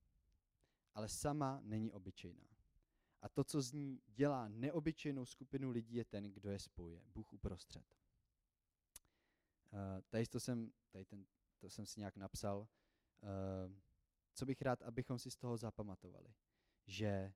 ale 0.94 1.08
sama 1.08 1.60
není 1.62 1.92
obyčejná. 1.92 2.48
A 3.22 3.28
to, 3.28 3.44
co 3.44 3.62
z 3.62 3.72
ní 3.72 4.02
dělá 4.06 4.48
neobyčejnou 4.48 5.26
skupinu 5.26 5.70
lidí, 5.70 5.94
je 5.94 6.04
ten, 6.04 6.32
kdo 6.32 6.50
je 6.50 6.58
spojuje. 6.58 7.02
Bůh 7.06 7.32
uprostřed. 7.32 7.84
Uh, 9.72 9.78
tady, 10.08 10.26
to 10.26 10.40
jsem, 10.40 10.72
tady 10.90 11.04
ten, 11.04 11.26
to 11.58 11.70
jsem 11.70 11.86
si 11.86 12.00
nějak 12.00 12.16
napsal. 12.16 12.58
Uh, 12.58 13.72
co 14.34 14.46
bych 14.46 14.62
rád, 14.62 14.82
abychom 14.82 15.18
si 15.18 15.30
z 15.30 15.36
toho 15.36 15.56
zapamatovali. 15.56 16.34
Že 16.86 17.32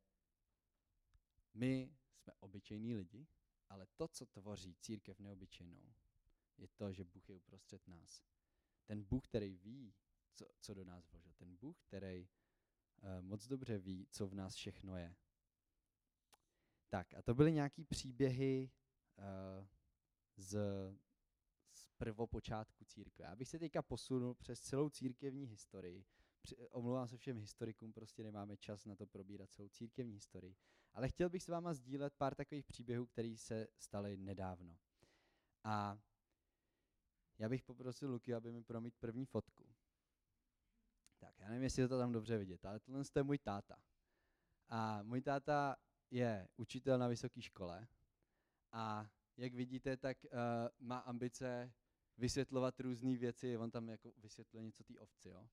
my 1.54 1.94
jsme 2.16 2.32
obyčejní 2.40 2.94
lidi, 2.94 3.26
ale 3.68 3.86
to, 3.96 4.08
co 4.08 4.26
tvoří 4.26 4.74
církev 4.74 5.20
neobyčejnou, 5.20 5.94
je 6.58 6.68
to, 6.68 6.92
že 6.92 7.04
Bůh 7.04 7.28
je 7.28 7.34
uprostřed 7.34 7.88
nás. 7.88 8.22
Ten 8.86 9.02
Bůh, 9.02 9.24
který 9.24 9.56
ví, 9.56 9.94
co, 10.34 10.46
co 10.60 10.74
do 10.74 10.84
nás 10.84 11.10
vložil. 11.10 11.32
Ten 11.32 11.56
Bůh, 11.56 11.78
který 11.80 12.28
uh, 13.02 13.20
moc 13.20 13.46
dobře 13.46 13.78
ví, 13.78 14.06
co 14.10 14.26
v 14.26 14.34
nás 14.34 14.54
všechno 14.54 14.96
je. 14.96 15.16
Tak 16.88 17.14
a 17.14 17.22
to 17.22 17.34
byly 17.34 17.52
nějaký 17.52 17.84
příběhy 17.84 18.70
uh, 19.18 19.66
z, 20.36 20.58
z 21.72 21.86
prvopočátku 21.96 22.84
církve. 22.84 23.26
Abych 23.26 23.48
se 23.48 23.58
teďka 23.58 23.82
posunul 23.82 24.34
přes 24.34 24.60
celou 24.60 24.90
církevní 24.90 25.46
historii. 25.46 26.04
Při, 26.42 26.56
omlouvám 26.56 27.08
se 27.08 27.16
všem 27.16 27.38
historikům, 27.38 27.92
prostě 27.92 28.22
nemáme 28.22 28.56
čas 28.56 28.84
na 28.84 28.96
to 28.96 29.06
probírat 29.06 29.50
celou 29.50 29.68
církevní 29.68 30.14
historii. 30.14 30.56
Ale 30.94 31.08
chtěl 31.08 31.28
bych 31.28 31.42
s 31.42 31.48
váma 31.48 31.74
sdílet 31.74 32.14
pár 32.14 32.34
takových 32.34 32.64
příběhů, 32.64 33.06
které 33.06 33.36
se 33.36 33.68
staly 33.78 34.16
nedávno. 34.16 34.78
A 35.64 35.98
já 37.38 37.48
bych 37.48 37.62
poprosil 37.62 38.10
Luky, 38.10 38.34
aby 38.34 38.52
mi 38.52 38.62
promít 38.62 38.96
první 38.96 39.26
fotku. 39.26 39.74
Tak, 41.18 41.38
já 41.38 41.48
nevím, 41.48 41.62
jestli 41.62 41.82
je 41.82 41.88
to 41.88 41.98
tam 41.98 42.12
dobře 42.12 42.38
vidět, 42.38 42.64
ale 42.64 42.80
tohle 42.80 43.04
je 43.16 43.22
můj 43.22 43.38
táta. 43.38 43.76
A 44.68 45.02
můj 45.02 45.22
táta 45.22 45.76
je 46.10 46.48
učitel 46.56 46.98
na 46.98 47.08
vysoké 47.08 47.42
škole 47.42 47.88
a 48.72 49.10
jak 49.36 49.54
vidíte, 49.54 49.96
tak 49.96 50.24
uh, 50.24 50.30
má 50.78 50.98
ambice 50.98 51.72
vysvětlovat 52.18 52.80
různé 52.80 53.16
věci, 53.16 53.58
on 53.58 53.70
tam 53.70 53.88
jako 53.88 54.12
vysvětluje 54.16 54.64
něco 54.64 54.84
té 54.84 54.98
ovci, 54.98 55.28
jo. 55.28 55.48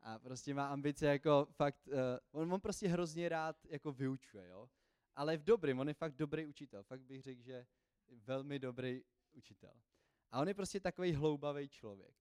A 0.00 0.18
prostě 0.18 0.54
má 0.54 0.68
ambice 0.68 1.06
jako 1.06 1.46
fakt, 1.50 1.86
uh, 1.86 1.94
on, 2.30 2.52
on 2.52 2.60
prostě 2.60 2.88
hrozně 2.88 3.28
rád 3.28 3.66
jako 3.66 3.92
vyučuje, 3.92 4.48
jo. 4.48 4.70
Ale 5.14 5.36
v 5.36 5.44
dobrým, 5.44 5.78
on 5.78 5.88
je 5.88 5.94
fakt 5.94 6.14
dobrý 6.14 6.46
učitel, 6.46 6.82
fakt 6.82 7.02
bych 7.02 7.22
řekl, 7.22 7.42
že 7.42 7.66
velmi 8.08 8.58
dobrý 8.58 9.04
učitel. 9.32 9.74
A 10.30 10.40
on 10.40 10.48
je 10.48 10.54
prostě 10.54 10.80
takový 10.80 11.12
hloubavý 11.12 11.68
člověk. 11.68 12.16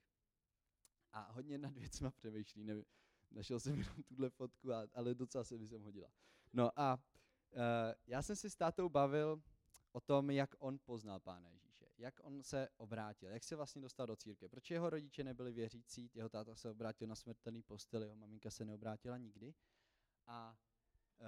A 1.12 1.32
hodně 1.32 1.58
nad 1.58 1.78
věcma 1.78 2.12
přemýšlí, 2.12 2.64
nevím, 2.64 2.86
našel 3.32 3.60
jsem 3.60 3.80
jenom 3.80 4.04
tuhle 4.04 4.30
fotku, 4.30 4.74
a, 4.74 4.88
ale 4.94 5.16
docela 5.16 5.44
se 5.44 5.58
mi 5.58 5.68
sem 5.68 5.82
hodila. 5.82 6.12
No 6.54 6.80
a 6.80 7.00
Uh, 7.54 7.94
já 8.08 8.22
jsem 8.22 8.36
si 8.36 8.50
s 8.50 8.56
tátou 8.56 8.90
bavil 8.90 9.42
o 9.92 10.02
tom, 10.02 10.30
jak 10.30 10.56
on 10.60 10.80
poznal 10.86 11.20
Pána 11.20 11.50
Ježíše, 11.50 11.86
jak 11.98 12.20
on 12.24 12.44
se 12.44 12.70
obrátil, 12.78 13.30
jak 13.30 13.44
se 13.44 13.56
vlastně 13.56 13.82
dostal 13.82 14.08
do 14.08 14.16
církve. 14.16 14.50
Proč 14.50 14.72
jeho 14.72 14.90
rodiče 14.90 15.24
nebyli 15.24 15.52
věřící, 15.52 16.12
jeho 16.14 16.30
táta 16.30 16.56
se 16.56 16.70
obrátil 16.70 17.08
na 17.08 17.16
smrtelný 17.16 17.64
postel, 17.64 18.04
jeho 18.04 18.16
maminka 18.16 18.52
se 18.52 18.66
neobrátila 18.66 19.18
nikdy. 19.18 19.54
A 20.28 20.58
uh, 21.20 21.28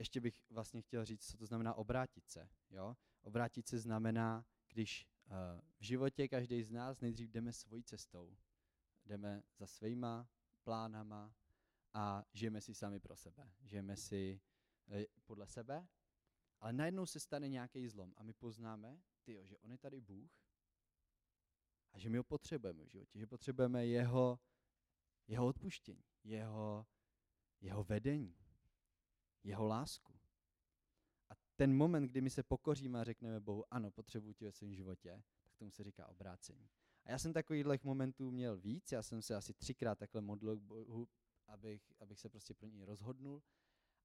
ještě 0.00 0.20
bych 0.20 0.50
vlastně 0.50 0.82
chtěl 0.82 1.04
říct, 1.04 1.30
co 1.30 1.36
to 1.36 1.46
znamená 1.46 1.74
obrátit 1.74 2.28
se. 2.28 2.48
Jo? 2.70 2.96
Obrátit 3.22 3.68
se 3.68 3.78
znamená, 3.78 4.44
když 4.68 5.06
uh, 5.26 5.60
v 5.78 5.84
životě 5.84 6.28
každý 6.28 6.62
z 6.62 6.70
nás 6.70 7.00
nejdřív 7.00 7.30
jdeme 7.30 7.52
svojí 7.52 7.84
cestou, 7.84 8.36
jdeme 9.06 9.42
za 9.56 9.66
svýma 9.66 10.28
plánama 10.64 11.34
a 11.92 12.24
žijeme 12.32 12.60
si 12.60 12.74
sami 12.74 13.00
pro 13.00 13.16
sebe. 13.16 13.52
Žijeme 13.62 13.96
si 13.96 14.40
Eh, 14.90 15.06
podle 15.24 15.46
sebe, 15.46 15.88
ale 16.60 16.72
najednou 16.72 17.06
se 17.06 17.20
stane 17.20 17.48
nějaký 17.48 17.88
zlom 17.88 18.14
a 18.16 18.22
my 18.22 18.32
poznáme, 18.32 19.02
tyjo, 19.24 19.46
že 19.46 19.58
on 19.58 19.70
je 19.70 19.78
tady 19.78 20.00
Bůh 20.00 20.30
a 21.92 21.98
že 21.98 22.08
my 22.10 22.18
ho 22.18 22.24
potřebujeme 22.24 22.84
v 22.84 22.88
životě, 22.88 23.18
že 23.18 23.26
potřebujeme 23.26 23.86
jeho, 23.86 24.40
jeho 25.26 25.46
odpuštění, 25.46 26.04
jeho, 26.24 26.86
jeho 27.60 27.84
vedení, 27.84 28.36
jeho 29.44 29.64
lásku. 29.64 30.20
A 31.30 31.34
ten 31.56 31.76
moment, 31.76 32.06
kdy 32.06 32.20
my 32.20 32.30
se 32.30 32.42
pokoříme 32.42 33.00
a 33.00 33.04
řekneme 33.04 33.40
Bohu, 33.40 33.74
ano, 33.74 33.90
potřebuji 33.90 34.32
tě 34.32 34.44
ve 34.44 34.52
svém 34.52 34.74
životě, 34.74 35.22
tak 35.42 35.54
tomu 35.56 35.70
se 35.70 35.84
říká 35.84 36.06
obrácení. 36.06 36.68
A 37.04 37.10
já 37.10 37.18
jsem 37.18 37.32
takových 37.32 37.84
momentů 37.84 38.30
měl 38.30 38.56
víc, 38.56 38.92
já 38.92 39.02
jsem 39.02 39.22
se 39.22 39.34
asi 39.36 39.54
třikrát 39.54 39.98
takhle 39.98 40.20
modlil 40.20 40.56
k 40.56 40.62
Bohu, 40.62 41.08
abych, 41.46 41.92
abych 42.00 42.20
se 42.20 42.28
prostě 42.28 42.54
pro 42.54 42.68
něj 42.68 42.84
rozhodnul. 42.84 43.42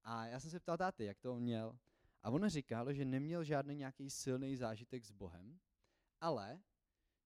A 0.02 0.26
já 0.26 0.40
jsem 0.40 0.50
se 0.50 0.60
ptal 0.60 0.76
táty, 0.76 1.04
jak 1.04 1.20
to 1.20 1.34
on 1.34 1.42
měl. 1.42 1.78
A 2.22 2.30
on 2.30 2.48
říkal, 2.48 2.92
že 2.92 3.04
neměl 3.04 3.44
žádný 3.44 3.76
nějaký 3.76 4.10
silný 4.10 4.56
zážitek 4.56 5.04
s 5.04 5.10
Bohem, 5.10 5.60
ale 6.20 6.62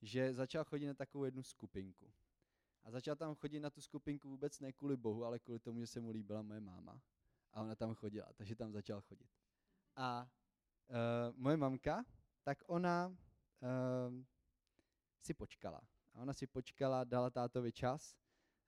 že 0.03 0.35
začal 0.35 0.65
chodit 0.65 0.87
na 0.87 0.95
takovou 0.95 1.25
jednu 1.25 1.43
skupinku. 1.43 2.13
A 2.83 2.91
začal 2.91 3.17
tam 3.17 3.35
chodit 3.35 3.61
na 3.61 3.71
tu 3.71 3.81
skupinku 3.81 4.29
vůbec 4.29 4.61
ne 4.61 4.73
kvůli 4.73 4.97
Bohu, 4.97 5.25
ale 5.25 5.39
kvůli 5.39 5.59
tomu, 5.59 5.81
že 5.81 5.87
se 5.87 6.01
mu 6.01 6.11
líbila 6.11 6.43
moje 6.43 6.61
máma. 6.61 7.01
A 7.53 7.61
ona 7.61 7.75
tam 7.75 7.95
chodila, 7.95 8.33
takže 8.37 8.57
tam 8.57 8.73
začal 8.73 9.01
chodit. 9.01 9.31
A 9.97 10.23
uh, 10.89 10.97
moje 11.37 11.57
mamka, 11.57 12.05
tak 12.43 12.63
ona 12.67 13.09
uh, 13.09 14.25
si 15.23 15.35
počkala. 15.35 15.81
A 16.15 16.23
ona 16.23 16.33
si 16.33 16.47
počkala, 16.47 17.05
dala 17.05 17.31
tátovi 17.31 17.73
čas, 17.73 18.17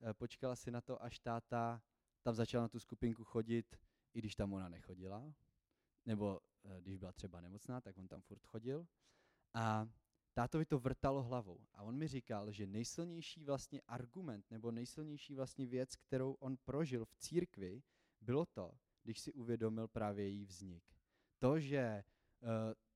eh, 0.01 0.15
počkala 0.15 0.57
si 0.57 0.71
na 0.71 0.81
to, 0.81 1.03
až 1.03 1.19
táta 1.19 1.83
tam 2.23 2.35
začal 2.35 2.63
na 2.63 2.69
tu 2.69 2.79
skupinku 2.79 3.25
chodit, 3.25 3.77
i 4.15 4.19
když 4.19 4.35
tam 4.35 4.53
ona 4.53 4.69
nechodila, 4.69 5.35
nebo 6.07 6.41
eh, 6.65 6.81
když 6.81 6.97
byla 6.97 7.13
třeba 7.13 7.41
nemocná, 7.41 7.81
tak 7.81 7.99
on 7.99 8.09
tam 8.09 8.21
furt 8.21 8.47
chodil. 8.47 8.87
A 9.55 9.89
tátovi 10.35 10.65
to 10.65 10.79
vrtalo 10.79 11.23
hlavou. 11.23 11.67
A 11.75 11.83
on 11.83 11.97
mi 11.97 12.09
říkal, 12.09 12.53
že 12.53 12.67
nejsilnější 12.67 13.45
vlastně 13.45 13.81
argument, 13.87 14.51
nebo 14.51 14.71
nejsilnější 14.71 15.35
vlastně 15.35 15.67
věc, 15.67 15.97
kterou 15.97 16.33
on 16.33 16.57
prožil 16.57 17.05
v 17.05 17.17
církvi, 17.17 17.83
bylo 18.23 18.47
to, 18.47 18.79
když 19.03 19.21
si 19.21 19.33
uvědomil 19.33 19.89
právě 19.89 20.29
její 20.29 20.45
vznik. 20.45 20.85
To, 21.39 21.61
že 21.61 22.05
uh, 22.41 22.49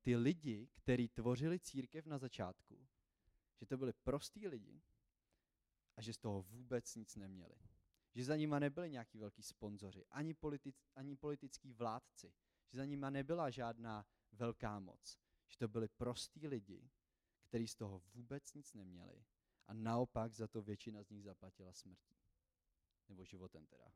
ty 0.02 0.16
lidi, 0.16 0.68
kteří 0.74 1.08
tvořili 1.08 1.60
církev 1.60 2.06
na 2.06 2.18
začátku, 2.18 2.86
že 3.60 3.66
to 3.66 3.76
byli 3.76 3.92
prostí 3.92 4.48
lidi 4.48 4.82
a 5.96 6.02
že 6.02 6.12
z 6.12 6.18
toho 6.18 6.42
vůbec 6.42 6.94
nic 6.94 7.16
neměli. 7.16 7.56
Že 8.14 8.24
za 8.24 8.36
nima 8.36 8.58
nebyli 8.58 8.90
nějaký 8.90 9.18
velký 9.18 9.42
sponzoři, 9.42 10.06
ani, 10.10 10.34
politic, 10.34 10.76
ani 10.94 11.16
politický 11.16 11.72
vládci, 11.72 12.34
že 12.68 12.76
za 12.76 12.84
nima 12.84 13.10
nebyla 13.10 13.50
žádná 13.50 14.06
velká 14.32 14.80
moc, 14.80 15.18
že 15.48 15.58
to 15.58 15.68
byli 15.68 15.88
prostí 15.88 16.48
lidi, 16.48 16.90
kteří 17.42 17.68
z 17.68 17.74
toho 17.76 17.98
vůbec 17.98 18.54
nic 18.54 18.74
neměli 18.74 19.24
a 19.66 19.72
naopak 19.72 20.34
za 20.34 20.48
to 20.48 20.62
většina 20.62 21.02
z 21.02 21.10
nich 21.10 21.22
zaplatila 21.22 21.72
smrtí. 21.72 22.16
Nebo 23.08 23.24
životem 23.24 23.66
teda. 23.66 23.92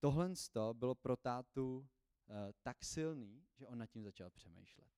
Tohle 0.00 0.32
bylo 0.72 0.94
pro 0.94 1.16
tátu 1.16 1.78
uh, 1.78 2.36
tak 2.62 2.84
silný, 2.84 3.46
že 3.54 3.66
on 3.66 3.78
nad 3.78 3.86
tím 3.86 4.04
začal 4.04 4.30
přemýšlet. 4.30 4.88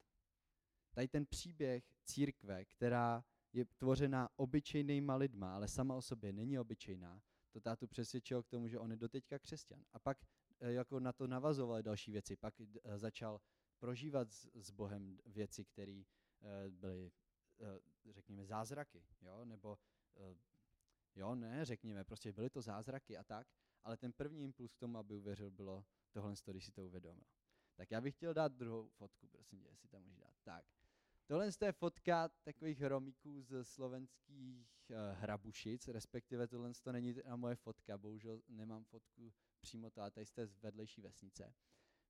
Tady 0.95 1.09
ten 1.09 1.27
příběh 1.27 1.85
církve, 2.05 2.65
která 2.65 3.25
je 3.53 3.65
tvořená 3.65 4.29
obyčejnýma 4.37 5.17
lidma, 5.17 5.55
ale 5.55 5.69
sama 5.69 5.95
o 5.95 6.03
sobě 6.03 6.33
není 6.33 6.59
obyčejná, 6.59 7.23
to 7.51 7.61
tátu 7.61 7.87
přesvědčilo 7.87 8.43
k 8.43 8.49
tomu, 8.49 8.69
že 8.69 8.79
on 8.79 8.91
je 8.91 8.97
doteďka 8.97 9.39
křesťan. 9.39 9.85
A 9.93 9.99
pak 9.99 10.19
eh, 10.61 10.73
jako 10.73 11.01
na 11.01 11.13
to 11.13 11.27
navazovaly 11.27 11.83
další 11.83 12.13
věci. 12.13 12.37
Pak 12.37 12.55
eh, 12.61 12.99
začal 12.99 13.41
prožívat 13.79 14.33
s, 14.33 14.71
Bohem 14.71 15.19
věci, 15.27 15.65
které 15.65 16.03
byly, 16.71 17.13
řekněme, 18.11 18.47
zázraky, 18.47 19.05
jo, 19.21 19.45
nebo 19.45 19.79
jo, 21.15 21.35
ne, 21.35 21.65
řekněme, 21.65 22.05
prostě 22.05 22.33
byly 22.33 22.51
to 22.51 22.63
zázraky 22.63 23.17
a 23.17 23.25
tak, 23.25 23.47
ale 23.83 23.97
ten 23.97 24.13
první 24.13 24.45
impuls 24.45 24.73
k 24.73 24.79
tomu, 24.79 24.99
aby 24.99 25.15
uvěřil, 25.15 25.51
bylo 25.51 25.85
tohle, 26.11 26.35
když 26.47 26.65
si 26.65 26.73
to 26.73 26.87
uvědomil. 26.87 27.25
Tak 27.77 27.91
já 27.91 28.01
bych 28.01 28.15
chtěl 28.15 28.35
dát 28.35 28.53
druhou 28.53 28.89
fotku, 28.89 29.29
prosím 29.29 29.61
tě, 29.61 29.69
jestli 29.69 29.89
tam 29.89 30.03
můžeš 30.03 30.19
dát. 30.19 30.35
Tak. 30.43 30.65
Tohle 31.27 31.51
je 31.65 31.73
fotka 31.73 32.29
takových 32.29 32.83
romíků 32.83 33.43
z 33.43 33.65
slovenských 33.65 34.91
uh, 34.91 34.97
hrabušic, 35.19 35.89
respektive 35.89 36.49
tohle 36.49 36.73
to 36.83 36.93
není 36.93 37.15
na 37.27 37.37
moje 37.37 37.57
fotka, 37.57 37.99
bohužel 37.99 38.43
nemám 38.49 38.85
fotku 38.85 39.33
přímo 39.61 39.91
to, 39.91 40.01
ale 40.01 40.11
tady 40.11 40.27
jste 40.27 40.47
z 40.47 40.59
vedlejší 40.59 41.01
vesnice. 41.01 41.55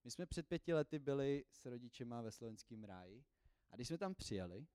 My 0.04 0.10
jsme 0.10 0.26
před 0.26 0.48
pěti 0.48 0.74
lety 0.74 0.98
byli 0.98 1.44
s 1.50 1.66
rodičema 1.66 2.22
ve 2.22 2.32
slovenském 2.32 2.84
ráji 2.84 3.24
a 3.70 3.76
když 3.76 3.88
jsme 3.88 3.98
tam 3.98 4.14
přijeli, 4.14 4.66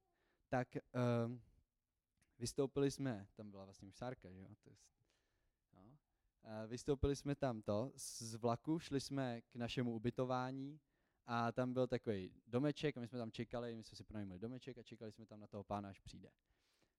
tak 0.50 0.68
uh, 0.76 1.38
vystoupili 2.38 2.92
jsme, 2.92 3.28
tam 3.36 3.52
byla 3.52 3.66
vlastně 3.66 3.88
už 3.88 3.96
Sárka, 3.96 4.32
že 4.32 4.40
jo? 4.40 4.56
To 4.64 4.70
je, 4.70 4.78
no. 5.74 5.98
Uh, 6.46 6.70
vystoupili 6.70 7.16
jsme 7.16 7.36
tam 7.36 7.62
to 7.62 7.92
z 7.96 8.36
vlaku, 8.36 8.80
šli 8.80 9.02
jsme 9.02 9.42
k 9.42 9.56
našemu 9.56 9.96
ubytování 9.96 10.80
a 11.26 11.52
tam 11.52 11.74
byl 11.74 11.88
takový 11.88 12.32
domeček 12.48 12.98
a 12.98 13.00
my 13.00 13.08
jsme 13.08 13.20
tam 13.20 13.32
čekali, 13.32 13.76
my 13.76 13.84
jsme 13.84 13.96
si 13.96 14.04
pronajímali 14.04 14.40
domeček 14.40 14.78
a 14.78 14.84
čekali 14.84 15.12
jsme 15.12 15.26
tam 15.26 15.40
na 15.40 15.48
toho 15.48 15.64
pána, 15.64 15.90
až 15.90 16.00
přijde. 16.00 16.32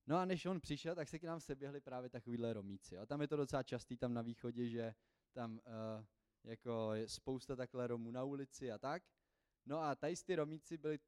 No 0.07 0.17
a 0.17 0.25
než 0.25 0.45
on 0.45 0.61
přišel, 0.61 0.95
tak 0.95 1.09
se 1.09 1.19
k 1.19 1.23
nám 1.23 1.39
seběhli 1.39 1.81
právě 1.81 2.09
takovýhle 2.09 2.53
romíci. 2.53 2.97
A 2.97 3.05
tam 3.05 3.21
je 3.21 3.27
to 3.27 3.37
docela 3.37 3.63
častý 3.63 3.97
tam 3.97 4.13
na 4.13 4.21
východě, 4.21 4.69
že 4.69 4.95
tam 5.33 5.53
uh, 5.53 6.05
jako 6.43 6.93
je 6.93 7.07
spousta 7.07 7.55
takhle 7.55 7.87
Romů 7.87 8.11
na 8.11 8.23
ulici 8.23 8.71
a 8.71 8.77
tak. 8.77 9.03
No 9.65 9.79
a 9.79 9.95
tady 9.95 10.15
ty 10.25 10.35
Romíci 10.35 10.77
byli 10.77 10.99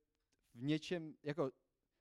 v 0.53 0.63
něčem, 0.63 1.15
jako 1.23 1.51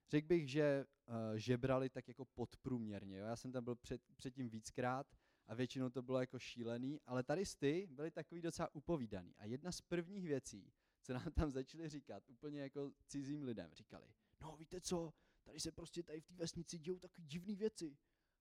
řekl 0.08 0.26
bych, 0.26 0.50
že 0.50 0.84
uh, 1.06 1.14
žebrali 1.36 1.90
tak 1.90 2.08
jako 2.08 2.24
podprůměrně. 2.24 3.18
Jo? 3.18 3.26
Já 3.26 3.36
jsem 3.36 3.52
tam 3.52 3.64
byl 3.64 3.76
před, 3.76 4.02
předtím 4.16 4.48
víckrát 4.48 5.06
a 5.48 5.54
většinou 5.54 5.90
to 5.90 6.02
bylo 6.02 6.20
jako 6.20 6.38
šílený, 6.38 7.00
ale 7.06 7.22
tady 7.22 7.42
ty 7.58 7.88
byli 7.90 8.10
takový 8.10 8.42
docela 8.42 8.74
upovídaný. 8.74 9.34
A 9.38 9.44
jedna 9.44 9.72
z 9.72 9.80
prvních 9.80 10.26
věcí, 10.26 10.72
co 11.02 11.12
nám 11.12 11.32
tam 11.32 11.50
začali 11.50 11.88
říkat, 11.88 12.22
úplně 12.28 12.60
jako 12.60 12.92
cizím 13.06 13.42
lidem, 13.42 13.70
říkali, 13.74 14.06
no 14.40 14.56
víte 14.56 14.80
co, 14.80 15.12
tady 15.44 15.60
se 15.60 15.72
prostě 15.72 16.02
tady 16.02 16.20
v 16.20 16.24
té 16.24 16.34
vesnici 16.34 16.78
dějou 16.78 16.98
takové 16.98 17.26
divné 17.26 17.54
věci. 17.54 17.96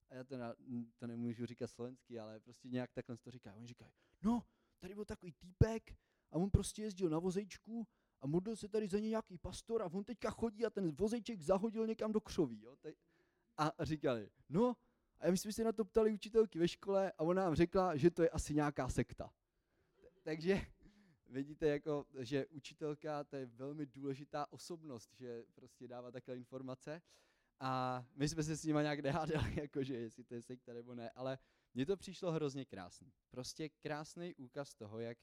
A 0.10 0.16
já 0.16 0.24
to, 0.24 0.36
to 0.98 1.08
nemůžu 1.08 1.46
říkat 1.46 1.68
slovensky, 1.68 2.20
ale 2.20 2.40
prostě 2.40 2.68
nějak 2.70 2.94
takhle 2.94 3.18
to 3.18 3.32
říká. 3.32 3.54
Oni 3.54 3.68
říkají, 3.68 3.92
no, 4.22 4.44
tady 4.80 4.96
byl 4.96 5.06
takový 5.06 5.32
týpek 5.32 5.92
a 6.32 6.36
on 6.36 6.50
prostě 6.50 6.82
jezdil 6.82 7.10
na 7.10 7.20
vozejčku 7.20 7.88
a 8.22 8.28
modlil 8.28 8.56
se 8.56 8.68
tady 8.68 8.88
za 8.88 9.00
ně 9.00 9.10
nějaký 9.10 9.38
pastor 9.38 9.82
a 9.82 9.86
on 9.86 10.04
teďka 10.04 10.32
chodí 10.32 10.66
a 10.66 10.70
ten 10.70 10.96
vozejček 10.96 11.42
zahodil 11.42 11.88
někam 11.88 12.12
do 12.12 12.22
křoví. 12.22 12.62
Jo? 12.62 12.76
A 13.58 13.86
říkali, 13.86 14.30
no, 14.50 14.76
a 15.20 15.32
my 15.32 15.38
jsme 15.38 15.54
se 15.54 15.64
na 15.64 15.72
to 15.72 15.86
ptali 15.86 16.14
učitelky 16.14 16.60
ve 16.60 16.68
škole 16.68 17.12
a 17.12 17.24
ona 17.24 17.44
nám 17.44 17.56
řekla, 17.56 17.96
že 17.96 18.12
to 18.12 18.24
je 18.24 18.30
asi 18.30 18.54
nějaká 18.54 18.90
sekta. 18.90 19.34
Takže 20.24 20.62
vidíte, 21.30 21.68
jako, 21.68 22.06
že 22.20 22.46
učitelka 22.46 23.24
to 23.24 23.36
je 23.36 23.46
velmi 23.46 23.86
důležitá 23.86 24.52
osobnost, 24.52 25.14
že 25.14 25.44
prostě 25.56 25.88
dává 25.88 26.12
takové 26.12 26.38
informace. 26.38 27.02
A 27.60 28.06
my 28.16 28.30
jsme 28.30 28.44
se 28.44 28.56
s 28.56 28.64
nima 28.64 28.82
nějak 28.82 29.00
nehádali, 29.00 29.54
jakože 29.62 29.96
jestli 29.96 30.24
to 30.24 30.34
je 30.36 30.42
sekta 30.42 30.74
nebo 30.74 30.96
ne, 30.96 31.10
ale 31.10 31.38
mně 31.74 31.86
to 31.86 31.98
přišlo 31.98 32.32
hrozně 32.32 32.66
krásný. 32.66 33.14
Prostě 33.30 33.70
krásný 33.70 34.36
úkaz 34.36 34.74
toho, 34.74 35.00
jak 35.00 35.18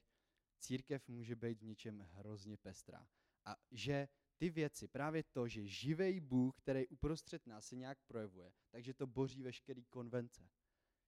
církev 0.58 1.08
může 1.08 1.36
být 1.36 1.60
v 1.60 1.64
něčem 1.64 2.00
hrozně 2.00 2.56
pestrá. 2.56 3.06
A 3.44 3.56
že 3.70 4.08
ty 4.36 4.50
věci, 4.50 4.88
právě 4.88 5.22
to, 5.22 5.48
že 5.48 5.66
živej 5.66 6.20
Bůh, 6.20 6.54
který 6.56 6.86
uprostřed 6.86 7.46
nás 7.46 7.66
se 7.66 7.76
nějak 7.76 7.98
projevuje, 8.02 8.52
takže 8.70 8.94
to 8.94 9.06
boří 9.06 9.42
veškerý 9.42 9.84
konvence. 9.84 10.50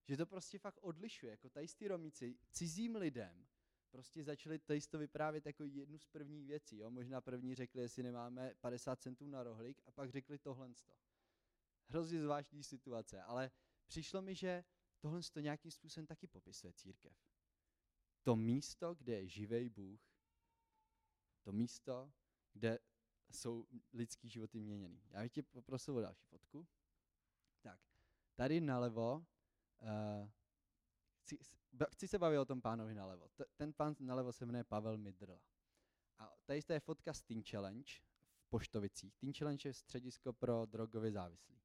Že 0.09 0.17
to 0.17 0.27
prostě 0.27 0.59
fakt 0.59 0.79
odlišuje, 0.83 1.31
jako 1.31 1.51
tady 1.51 1.67
ty 1.79 1.89
romíci 1.89 2.39
cizím 2.51 2.97
lidem 2.97 3.47
prostě 3.97 4.25
začali 4.25 4.59
tady 4.59 4.81
to 4.81 4.99
vyprávět 4.99 5.47
jako 5.47 5.65
jednu 5.65 5.99
z 5.99 6.07
prvních 6.07 6.47
věcí. 6.47 6.79
Jo? 6.79 6.91
Možná 6.91 7.21
první 7.21 7.55
řekli, 7.55 7.83
jestli 7.83 8.03
nemáme 8.03 8.55
50 8.61 9.01
centů 9.01 9.27
na 9.27 9.43
rohlík 9.43 9.83
a 9.87 9.91
pak 9.91 10.11
řekli 10.11 10.39
tohle. 10.39 10.71
Hrozně 11.89 12.23
zvláštní 12.23 12.62
situace, 12.62 13.23
ale 13.23 13.51
přišlo 13.87 14.23
mi, 14.23 14.35
že 14.35 14.65
tohle 15.01 15.21
to 15.33 15.41
nějakým 15.41 15.71
způsobem 15.71 16.07
taky 16.07 16.27
popisuje 16.27 16.73
církev. 16.73 17.12
To 18.23 18.37
místo, 18.37 18.95
kde 18.95 19.12
je 19.12 19.29
živej 19.29 19.69
Bůh, 19.69 20.01
to 21.43 21.53
místo, 21.53 22.12
kde 22.53 22.79
jsou 23.31 23.67
lidský 23.93 24.29
životy 24.29 24.61
měněný. 24.61 25.03
Já 25.11 25.23
bych 25.23 25.33
tě 25.33 25.43
poprosil 25.43 25.97
o 25.97 26.01
další 26.01 26.27
fotku. 26.27 26.67
Tak, 27.62 27.81
tady 28.35 28.61
nalevo, 28.61 29.27
uh, 29.83 30.31
chci, 31.21 31.39
chci 31.91 32.09
se 32.09 32.19
bavit 32.19 32.39
o 32.39 32.45
tom 32.45 32.62
pánovi 32.62 32.95
nalevo. 32.95 33.29
T- 33.29 33.45
ten 33.57 33.73
pán 33.73 33.95
nalevo 34.01 34.33
se 34.33 34.47
jmenuje 34.47 34.65
Pavel 34.65 34.99
Midrla. 34.99 35.41
A 36.19 36.37
tady 36.45 36.61
je 36.69 36.81
fotka 36.81 37.15
z 37.15 37.23
Teen 37.23 37.43
Challenge 37.51 37.93
v 38.39 38.49
Poštovicích. 38.49 39.17
Teen 39.17 39.33
Challenge 39.35 39.69
je 39.69 39.75
středisko 39.75 40.33
pro 40.33 40.67
drogově 40.67 41.12
závislí. 41.12 41.62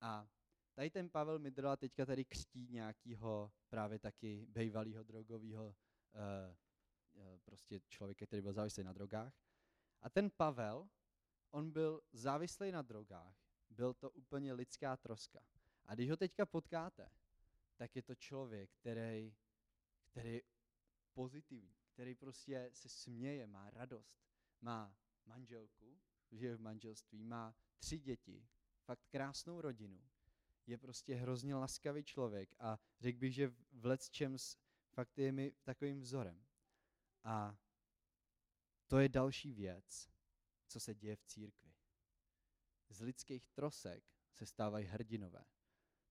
A 0.00 0.28
Tady 0.74 0.90
ten 0.90 1.10
Pavel 1.10 1.38
Midrla 1.38 1.76
teďka 1.76 2.06
tady 2.06 2.24
křtí 2.24 2.68
nějakého 2.70 3.52
právě 3.68 3.98
taky 3.98 4.46
bejvalého 4.48 5.02
drogového 5.02 5.66
uh, 5.66 7.22
uh, 7.22 7.38
prostě 7.44 7.80
člověka, 7.88 8.26
který 8.26 8.42
byl 8.42 8.52
závislý 8.52 8.84
na 8.84 8.92
drogách. 8.92 9.34
A 10.04 10.10
ten 10.10 10.30
Pavel, 10.30 10.88
on 11.50 11.70
byl 11.70 12.02
závislý 12.12 12.72
na 12.72 12.82
drogách, 12.82 13.36
byl 13.70 13.94
to 13.94 14.10
úplně 14.10 14.52
lidská 14.52 14.96
troska. 14.96 15.40
A 15.86 15.94
když 15.94 16.10
ho 16.10 16.16
teďka 16.16 16.46
potkáte, 16.46 17.10
tak 17.76 17.96
je 17.96 18.02
to 18.02 18.14
člověk, 18.14 18.70
který, 18.70 19.34
který 20.10 20.32
je 20.32 20.42
pozitivní, 21.12 21.76
který 21.92 22.14
prostě 22.14 22.70
se 22.72 22.88
směje, 22.88 23.46
má 23.46 23.70
radost, 23.70 24.18
má 24.60 24.96
manželku, 25.26 26.00
žije 26.30 26.56
v 26.56 26.60
manželství, 26.60 27.24
má 27.24 27.54
tři 27.78 27.98
děti, 27.98 28.48
fakt 28.84 29.06
krásnou 29.08 29.60
rodinu 29.60 30.04
je 30.66 30.78
prostě 30.78 31.14
hrozně 31.14 31.54
laskavý 31.54 32.04
člověk 32.04 32.54
a 32.58 32.78
řekl 33.00 33.18
bych, 33.18 33.34
že 33.34 33.54
v 33.72 33.86
let 33.86 34.10
čem 34.10 34.36
fakt 34.90 35.18
je 35.18 35.32
mi 35.32 35.52
takovým 35.62 36.00
vzorem. 36.00 36.44
A 37.24 37.58
to 38.94 38.98
je 38.98 39.08
další 39.08 39.52
věc, 39.52 40.10
co 40.68 40.80
se 40.80 40.94
děje 40.94 41.16
v 41.16 41.24
církvi. 41.24 41.74
Z 42.88 43.00
lidských 43.00 43.48
trosek 43.48 44.04
se 44.32 44.46
stávají 44.46 44.86
hrdinové. 44.86 45.44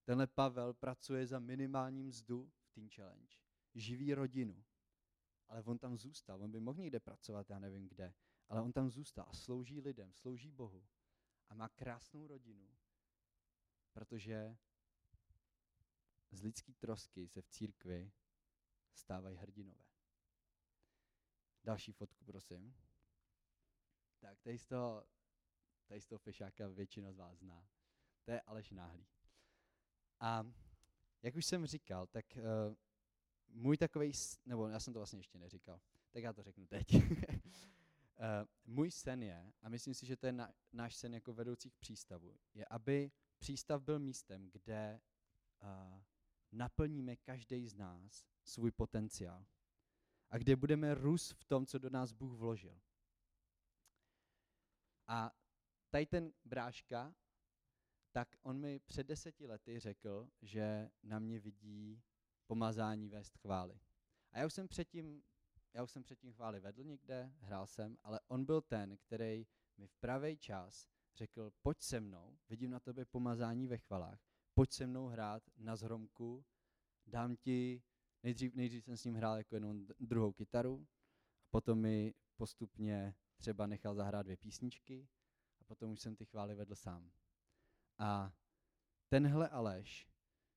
Tenhle 0.03 0.27
Pavel 0.27 0.73
pracuje 0.73 1.27
za 1.27 1.39
minimální 1.39 2.03
mzdu 2.03 2.51
v 2.59 2.67
Teen 2.69 2.89
Challenge. 2.89 3.37
Živí 3.75 4.13
rodinu. 4.13 4.63
Ale 5.47 5.63
on 5.63 5.77
tam 5.77 5.97
zůstal. 5.97 6.41
On 6.41 6.51
by 6.51 6.59
mohl 6.59 6.81
někde 6.81 6.99
pracovat, 6.99 7.49
já 7.49 7.59
nevím 7.59 7.87
kde. 7.87 8.13
Ale 8.49 8.61
on 8.61 8.73
tam 8.73 8.89
zůstal 8.89 9.25
a 9.27 9.33
slouží 9.33 9.81
lidem, 9.81 10.13
slouží 10.13 10.51
Bohu. 10.51 10.87
a 11.49 11.53
má 11.53 11.69
krásnou 11.69 12.27
rodinu, 12.27 12.69
protože 13.91 14.57
z 16.31 16.41
lidský 16.41 16.73
trosky 16.73 17.27
se 17.27 17.41
v 17.41 17.47
církvi 17.47 18.11
stávají 18.93 19.37
hrdinové. 19.37 19.92
Další 21.63 21.91
fotku, 21.91 22.25
prosím. 22.25 22.75
Tak, 24.19 24.39
tady 24.41 24.57
z 24.57 24.65
toho, 24.65 25.05
tady 25.87 26.01
z 26.01 26.07
toho 26.07 26.19
fešáka 26.19 26.67
většina 26.67 27.11
z 27.11 27.17
vás 27.17 27.37
zná. 27.37 27.67
To 28.23 28.31
je 28.31 28.41
Aleš 28.41 28.71
Náhlý. 28.71 29.07
A 30.19 30.51
jak 31.21 31.35
už 31.35 31.45
jsem 31.45 31.65
říkal, 31.65 32.07
tak 32.07 32.25
uh, 32.37 32.75
můj 33.47 33.77
takový, 33.77 34.11
nebo 34.45 34.67
já 34.67 34.79
jsem 34.79 34.93
to 34.93 34.99
vlastně 34.99 35.19
ještě 35.19 35.37
neříkal, 35.37 35.81
tak 36.11 36.23
já 36.23 36.33
to 36.33 36.43
řeknu 36.43 36.67
teď. 36.67 36.93
uh, 36.93 37.01
můj 38.65 38.91
sen 38.91 39.23
je, 39.23 39.53
a 39.61 39.69
myslím 39.69 39.93
si, 39.93 40.05
že 40.05 40.17
to 40.17 40.25
je 40.25 40.31
na, 40.31 40.53
náš 40.73 40.95
sen 40.95 41.13
jako 41.13 41.33
vedoucích 41.33 41.75
přístavů, 41.75 42.39
je, 42.53 42.65
aby 42.65 43.11
přístav 43.39 43.81
byl 43.81 43.99
místem, 43.99 44.49
kde 44.49 45.01
uh, 45.61 46.01
naplníme 46.51 47.15
každý 47.15 47.67
z 47.67 47.75
nás 47.75 48.25
svůj 48.43 48.71
potenciál 48.71 49.45
a 50.33 50.37
kde 50.37 50.55
budeme 50.55 50.93
růst 50.93 51.33
v 51.33 51.43
tom, 51.43 51.65
co 51.65 51.79
do 51.79 51.89
nás 51.89 52.11
Bůh 52.11 52.33
vložil. 52.33 52.81
A 55.07 55.31
tady 55.89 56.05
ten 56.05 56.33
bráška, 56.45 57.15
tak 58.11 58.35
on 58.41 58.59
mi 58.59 58.79
před 58.79 59.07
deseti 59.07 59.47
lety 59.47 59.79
řekl, 59.79 60.29
že 60.41 60.89
na 61.03 61.19
mě 61.19 61.39
vidí 61.39 62.03
pomazání 62.47 63.09
vést 63.09 63.37
chvály. 63.37 63.79
A 64.31 64.39
já 64.39 64.45
už 64.45 64.53
jsem 64.53 64.67
předtím, 64.67 65.23
já 65.73 65.83
už 65.83 65.91
jsem 65.91 66.03
předtím 66.03 66.33
chvály 66.33 66.59
vedl 66.59 66.83
někde, 66.83 67.33
hrál 67.39 67.67
jsem, 67.67 67.97
ale 68.03 68.19
on 68.27 68.45
byl 68.45 68.61
ten, 68.61 68.97
který 68.97 69.47
mi 69.77 69.87
v 69.87 69.95
pravý 69.95 70.37
čas 70.37 70.87
řekl, 71.15 71.51
pojď 71.61 71.81
se 71.81 71.99
mnou, 71.99 72.37
vidím 72.49 72.71
na 72.71 72.79
tebe 72.79 73.05
pomazání 73.05 73.67
ve 73.67 73.77
chvalách, 73.77 74.19
pojď 74.53 74.71
se 74.71 74.87
mnou 74.87 75.07
hrát 75.07 75.43
na 75.57 75.75
zhromku, 75.75 76.45
dám 77.07 77.35
ti, 77.35 77.83
nejdřív, 78.23 78.55
nejdřív 78.55 78.83
jsem 78.83 78.97
s 78.97 79.03
ním 79.03 79.15
hrál 79.15 79.37
jako 79.37 79.55
jenom 79.55 79.87
druhou 79.99 80.31
kytaru, 80.31 80.87
a 81.43 81.45
potom 81.49 81.79
mi 81.79 82.13
postupně 82.35 83.15
třeba 83.37 83.67
nechal 83.67 83.95
zahrát 83.95 84.25
dvě 84.25 84.37
písničky 84.37 85.07
a 85.59 85.63
potom 85.63 85.91
už 85.91 86.01
jsem 86.01 86.15
ty 86.15 86.25
chvály 86.25 86.55
vedl 86.55 86.75
sám. 86.75 87.11
A 87.97 88.33
tenhle 89.09 89.49
Aleš 89.49 90.07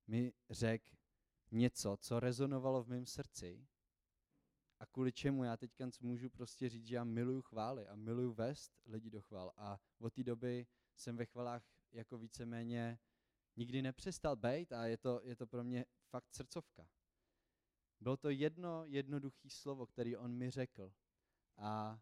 mi 0.06 0.32
řekl 0.50 0.90
něco, 1.50 1.96
co 2.00 2.20
rezonovalo 2.20 2.82
v 2.82 2.88
mém 2.88 3.06
srdci 3.06 3.66
a 4.80 4.86
kvůli 4.86 5.12
čemu 5.12 5.44
já 5.44 5.56
teď 5.56 5.70
můžu 6.00 6.30
prostě 6.30 6.68
říct, 6.68 6.86
že 6.86 6.94
já 6.94 7.04
miluju 7.04 7.42
chvály 7.42 7.86
a 7.86 7.96
miluju 7.96 8.32
vést 8.32 8.72
lidi 8.86 9.10
do 9.10 9.22
chvál. 9.22 9.52
A 9.56 9.80
od 9.98 10.14
té 10.14 10.24
doby 10.24 10.66
jsem 10.96 11.16
ve 11.16 11.26
chvalách 11.26 11.62
jako 11.92 12.18
víceméně 12.18 12.98
nikdy 13.56 13.82
nepřestal 13.82 14.36
být 14.36 14.72
a 14.72 14.86
je 14.86 14.98
to, 14.98 15.20
je 15.24 15.36
to 15.36 15.46
pro 15.46 15.64
mě 15.64 15.84
fakt 16.10 16.34
srdcovka. 16.34 16.88
Bylo 18.00 18.16
to 18.16 18.30
jedno 18.30 18.84
jednoduché 18.86 19.50
slovo, 19.50 19.86
který 19.86 20.16
on 20.16 20.32
mi 20.32 20.50
řekl 20.50 20.92
a 21.56 22.00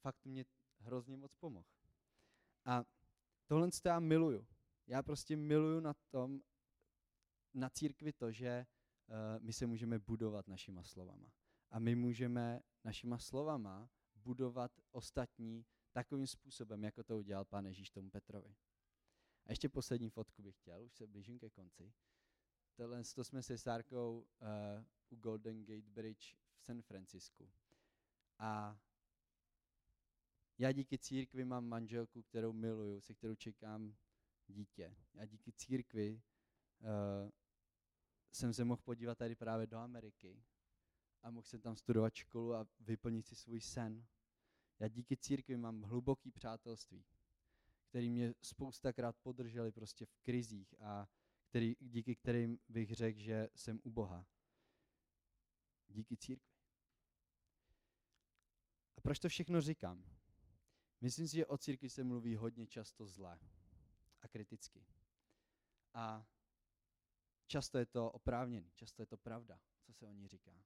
fakt 0.00 0.24
mě 0.24 0.44
hrozně 0.78 1.16
moc 1.16 1.34
pomohl. 1.34 1.68
A 2.64 2.84
tohle 3.46 3.68
já 3.84 4.00
miluju. 4.00 4.46
Já 4.86 5.02
prostě 5.02 5.36
miluju 5.36 5.80
na 5.80 5.94
tom, 5.94 6.40
na 7.54 7.70
církvi 7.70 8.12
to, 8.12 8.32
že 8.32 8.66
uh, 9.06 9.44
my 9.44 9.52
se 9.52 9.66
můžeme 9.66 9.98
budovat 9.98 10.48
našima 10.48 10.82
slovama. 10.82 11.32
A 11.70 11.78
my 11.78 11.94
můžeme 11.94 12.60
našima 12.84 13.18
slovama 13.18 13.90
budovat 14.14 14.72
ostatní 14.90 15.66
takovým 15.92 16.26
způsobem, 16.26 16.84
jako 16.84 17.02
to 17.02 17.18
udělal 17.18 17.44
pán 17.44 17.66
Ježíš 17.66 17.90
tomu 17.90 18.10
Petrovi. 18.10 18.54
A 19.46 19.52
ještě 19.52 19.68
poslední 19.68 20.10
fotku 20.10 20.42
bych 20.42 20.56
chtěl, 20.56 20.84
už 20.84 20.94
se 20.94 21.06
blížím 21.06 21.38
ke 21.38 21.50
konci. 21.50 21.92
Tohle 22.74 23.02
to 23.14 23.24
jsme 23.24 23.42
se 23.42 23.58
Sárkou 23.58 24.20
uh, 24.20 24.84
u 25.10 25.16
Golden 25.16 25.64
Gate 25.64 25.90
Bridge 25.90 26.34
v 26.54 26.62
San 26.62 26.82
Francisku. 26.82 27.50
A 28.38 28.78
já 30.58 30.72
díky 30.72 30.98
církvi 30.98 31.44
mám 31.44 31.64
manželku, 31.64 32.22
kterou 32.22 32.52
miluju, 32.52 33.00
se 33.00 33.14
kterou 33.14 33.34
čekám 33.34 33.96
dítě. 34.48 34.96
Já 35.14 35.24
díky 35.24 35.52
církvi 35.52 36.22
uh, 36.80 37.30
jsem 38.32 38.52
se 38.52 38.64
mohl 38.64 38.82
podívat 38.84 39.18
tady 39.18 39.34
právě 39.34 39.66
do 39.66 39.78
Ameriky 39.78 40.42
a 41.22 41.30
mohl 41.30 41.46
jsem 41.46 41.60
tam 41.60 41.76
studovat 41.76 42.14
školu 42.14 42.54
a 42.54 42.66
vyplnit 42.80 43.26
si 43.26 43.36
svůj 43.36 43.60
sen. 43.60 44.06
Já 44.78 44.88
díky 44.88 45.16
církvi 45.16 45.56
mám 45.56 45.82
hluboký 45.82 46.30
přátelství, 46.30 47.04
který 47.88 48.10
mě 48.10 48.34
spoustakrát 48.42 49.16
podrželi 49.16 49.72
prostě 49.72 50.06
v 50.06 50.16
krizích 50.22 50.74
a 50.80 51.08
který, 51.52 51.76
díky 51.80 52.16
kterým 52.16 52.58
bych 52.68 52.94
řekl, 52.94 53.18
že 53.18 53.48
jsem 53.54 53.80
u 53.82 53.90
Boha. 53.90 54.26
Díky 55.88 56.16
církvi. 56.16 56.52
A 58.96 59.00
proč 59.00 59.18
to 59.18 59.28
všechno 59.28 59.60
říkám? 59.60 60.04
Myslím 61.00 61.28
si, 61.28 61.36
že 61.36 61.46
o 61.46 61.58
církvi 61.58 61.90
se 61.90 62.04
mluví 62.04 62.36
hodně 62.36 62.66
často 62.66 63.06
zlé 63.06 63.38
a 64.22 64.28
kriticky. 64.28 64.86
A 65.94 66.26
často 67.46 67.78
je 67.78 67.86
to 67.86 68.10
oprávněný, 68.10 68.70
často 68.74 69.02
je 69.02 69.06
to 69.06 69.16
pravda, 69.16 69.60
co 69.82 69.92
se 69.92 70.06
o 70.06 70.12
ní 70.12 70.28
říká. 70.28 70.62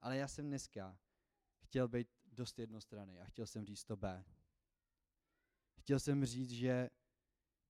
Ale 0.00 0.16
já 0.16 0.28
jsem 0.28 0.46
dneska 0.46 0.98
chtěl 1.58 1.88
být 1.88 2.08
dost 2.24 2.58
jednostranný 2.58 3.20
a 3.20 3.24
chtěl 3.24 3.46
jsem 3.46 3.64
říct 3.64 3.84
to 3.84 3.96
B. 3.96 4.24
Chtěl 5.78 6.00
jsem 6.00 6.24
říct, 6.24 6.50
že 6.50 6.90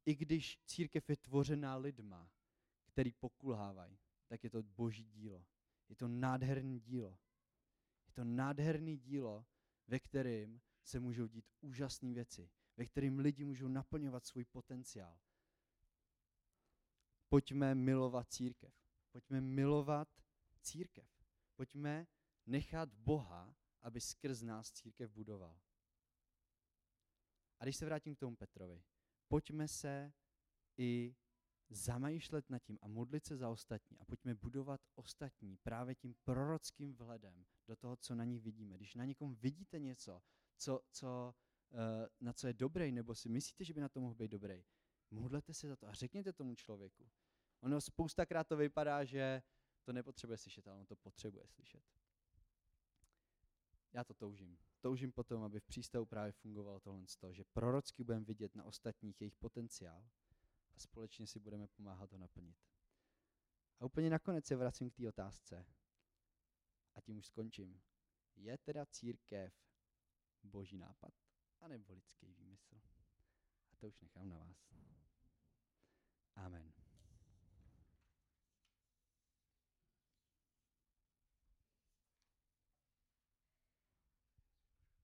i 0.08 0.14
když 0.14 0.60
církev 0.66 1.10
je 1.10 1.16
tvořená 1.16 1.76
lidma, 1.76 2.30
který 2.84 3.12
pokulhávají, 3.12 3.98
tak 4.26 4.44
je 4.44 4.50
to 4.50 4.62
boží 4.62 5.04
dílo. 5.04 5.46
Je 5.88 5.96
to 5.96 6.08
nádherný 6.08 6.80
dílo. 6.80 7.18
Je 8.06 8.12
to 8.12 8.24
nádherný 8.24 8.96
dílo, 8.96 9.46
ve 9.86 9.98
kterém 9.98 10.60
se 10.84 11.00
můžou 11.00 11.26
dít 11.26 11.44
úžasné 11.60 12.14
věci, 12.14 12.50
ve 12.76 12.86
kterým 12.86 13.18
lidi 13.18 13.44
můžou 13.44 13.68
naplňovat 13.68 14.26
svůj 14.26 14.44
potenciál. 14.44 15.18
Pojďme 17.28 17.74
milovat 17.74 18.32
církev. 18.32 18.74
Pojďme 19.12 19.40
milovat 19.40 20.08
církev. 20.60 21.08
Pojďme 21.56 22.06
nechat 22.46 22.94
Boha, 22.94 23.54
aby 23.82 24.00
skrz 24.00 24.42
nás 24.42 24.72
církev 24.72 25.10
budoval. 25.10 25.60
A 27.58 27.64
když 27.64 27.76
se 27.76 27.84
vrátím 27.84 28.14
k 28.14 28.18
tomu 28.18 28.36
Petrovi, 28.36 28.82
pojďme 29.28 29.68
se 29.68 30.12
i 30.76 31.16
zamýšlet 31.70 32.50
nad 32.50 32.58
tím 32.58 32.78
a 32.82 32.88
modlit 32.88 33.26
se 33.26 33.36
za 33.36 33.48
ostatní 33.48 33.98
a 33.98 34.04
pojďme 34.04 34.34
budovat 34.34 34.80
ostatní 34.94 35.56
právě 35.56 35.94
tím 35.94 36.14
prorockým 36.24 36.94
vhledem 36.94 37.46
do 37.66 37.76
toho, 37.76 37.96
co 37.96 38.14
na 38.14 38.24
nich 38.24 38.42
vidíme. 38.42 38.76
Když 38.76 38.94
na 38.94 39.04
někom 39.04 39.34
vidíte 39.34 39.78
něco, 39.78 40.22
co, 40.56 40.80
co, 40.90 41.34
uh, 41.70 41.78
na 42.20 42.32
co 42.32 42.46
je 42.46 42.54
dobrý, 42.54 42.92
nebo 42.92 43.14
si 43.14 43.28
myslíte, 43.28 43.64
že 43.64 43.74
by 43.74 43.80
na 43.80 43.88
to 43.88 44.00
mohl 44.00 44.14
být 44.14 44.30
dobrý, 44.30 44.64
modlete 45.10 45.54
se 45.54 45.68
za 45.68 45.76
to 45.76 45.86
a 45.86 45.92
řekněte 45.92 46.32
tomu 46.32 46.54
člověku. 46.54 47.10
Ono 47.60 47.80
spoustakrát 47.80 48.48
to 48.48 48.56
vypadá, 48.56 49.04
že 49.04 49.42
to 49.82 49.92
nepotřebuje 49.92 50.38
slyšet, 50.38 50.68
ale 50.68 50.80
on 50.80 50.86
to 50.86 50.96
potřebuje 50.96 51.46
slyšet. 51.48 51.82
Já 53.92 54.04
to 54.04 54.14
toužím. 54.14 54.58
Toužím 54.80 55.12
potom, 55.12 55.42
aby 55.42 55.60
v 55.60 55.64
přístavu 55.64 56.06
právě 56.06 56.32
fungovalo 56.32 56.80
tohle, 56.80 57.06
že 57.30 57.44
prorocky 57.44 58.04
budeme 58.04 58.24
vidět 58.24 58.54
na 58.54 58.64
ostatních 58.64 59.20
jejich 59.20 59.36
potenciál 59.36 60.08
a 60.74 60.78
společně 60.78 61.26
si 61.26 61.38
budeme 61.38 61.66
pomáhat 61.66 62.12
ho 62.12 62.18
naplnit. 62.18 62.56
A 63.80 63.84
úplně 63.84 64.10
nakonec 64.10 64.46
se 64.46 64.56
vracím 64.56 64.90
k 64.90 64.94
té 64.94 65.08
otázce. 65.08 65.66
A 66.94 67.00
tím 67.00 67.18
už 67.18 67.26
skončím. 67.26 67.80
Je 68.36 68.58
teda 68.58 68.86
církev 68.86 69.54
boží 70.42 70.78
nápad, 70.78 71.12
anebo 71.60 71.92
lidský 71.92 72.32
výmysl? 72.32 72.80
A 73.72 73.76
to 73.76 73.88
už 73.88 74.00
nechám 74.00 74.28
na 74.28 74.38
vás. 74.38 74.68
Amen. 76.34 76.77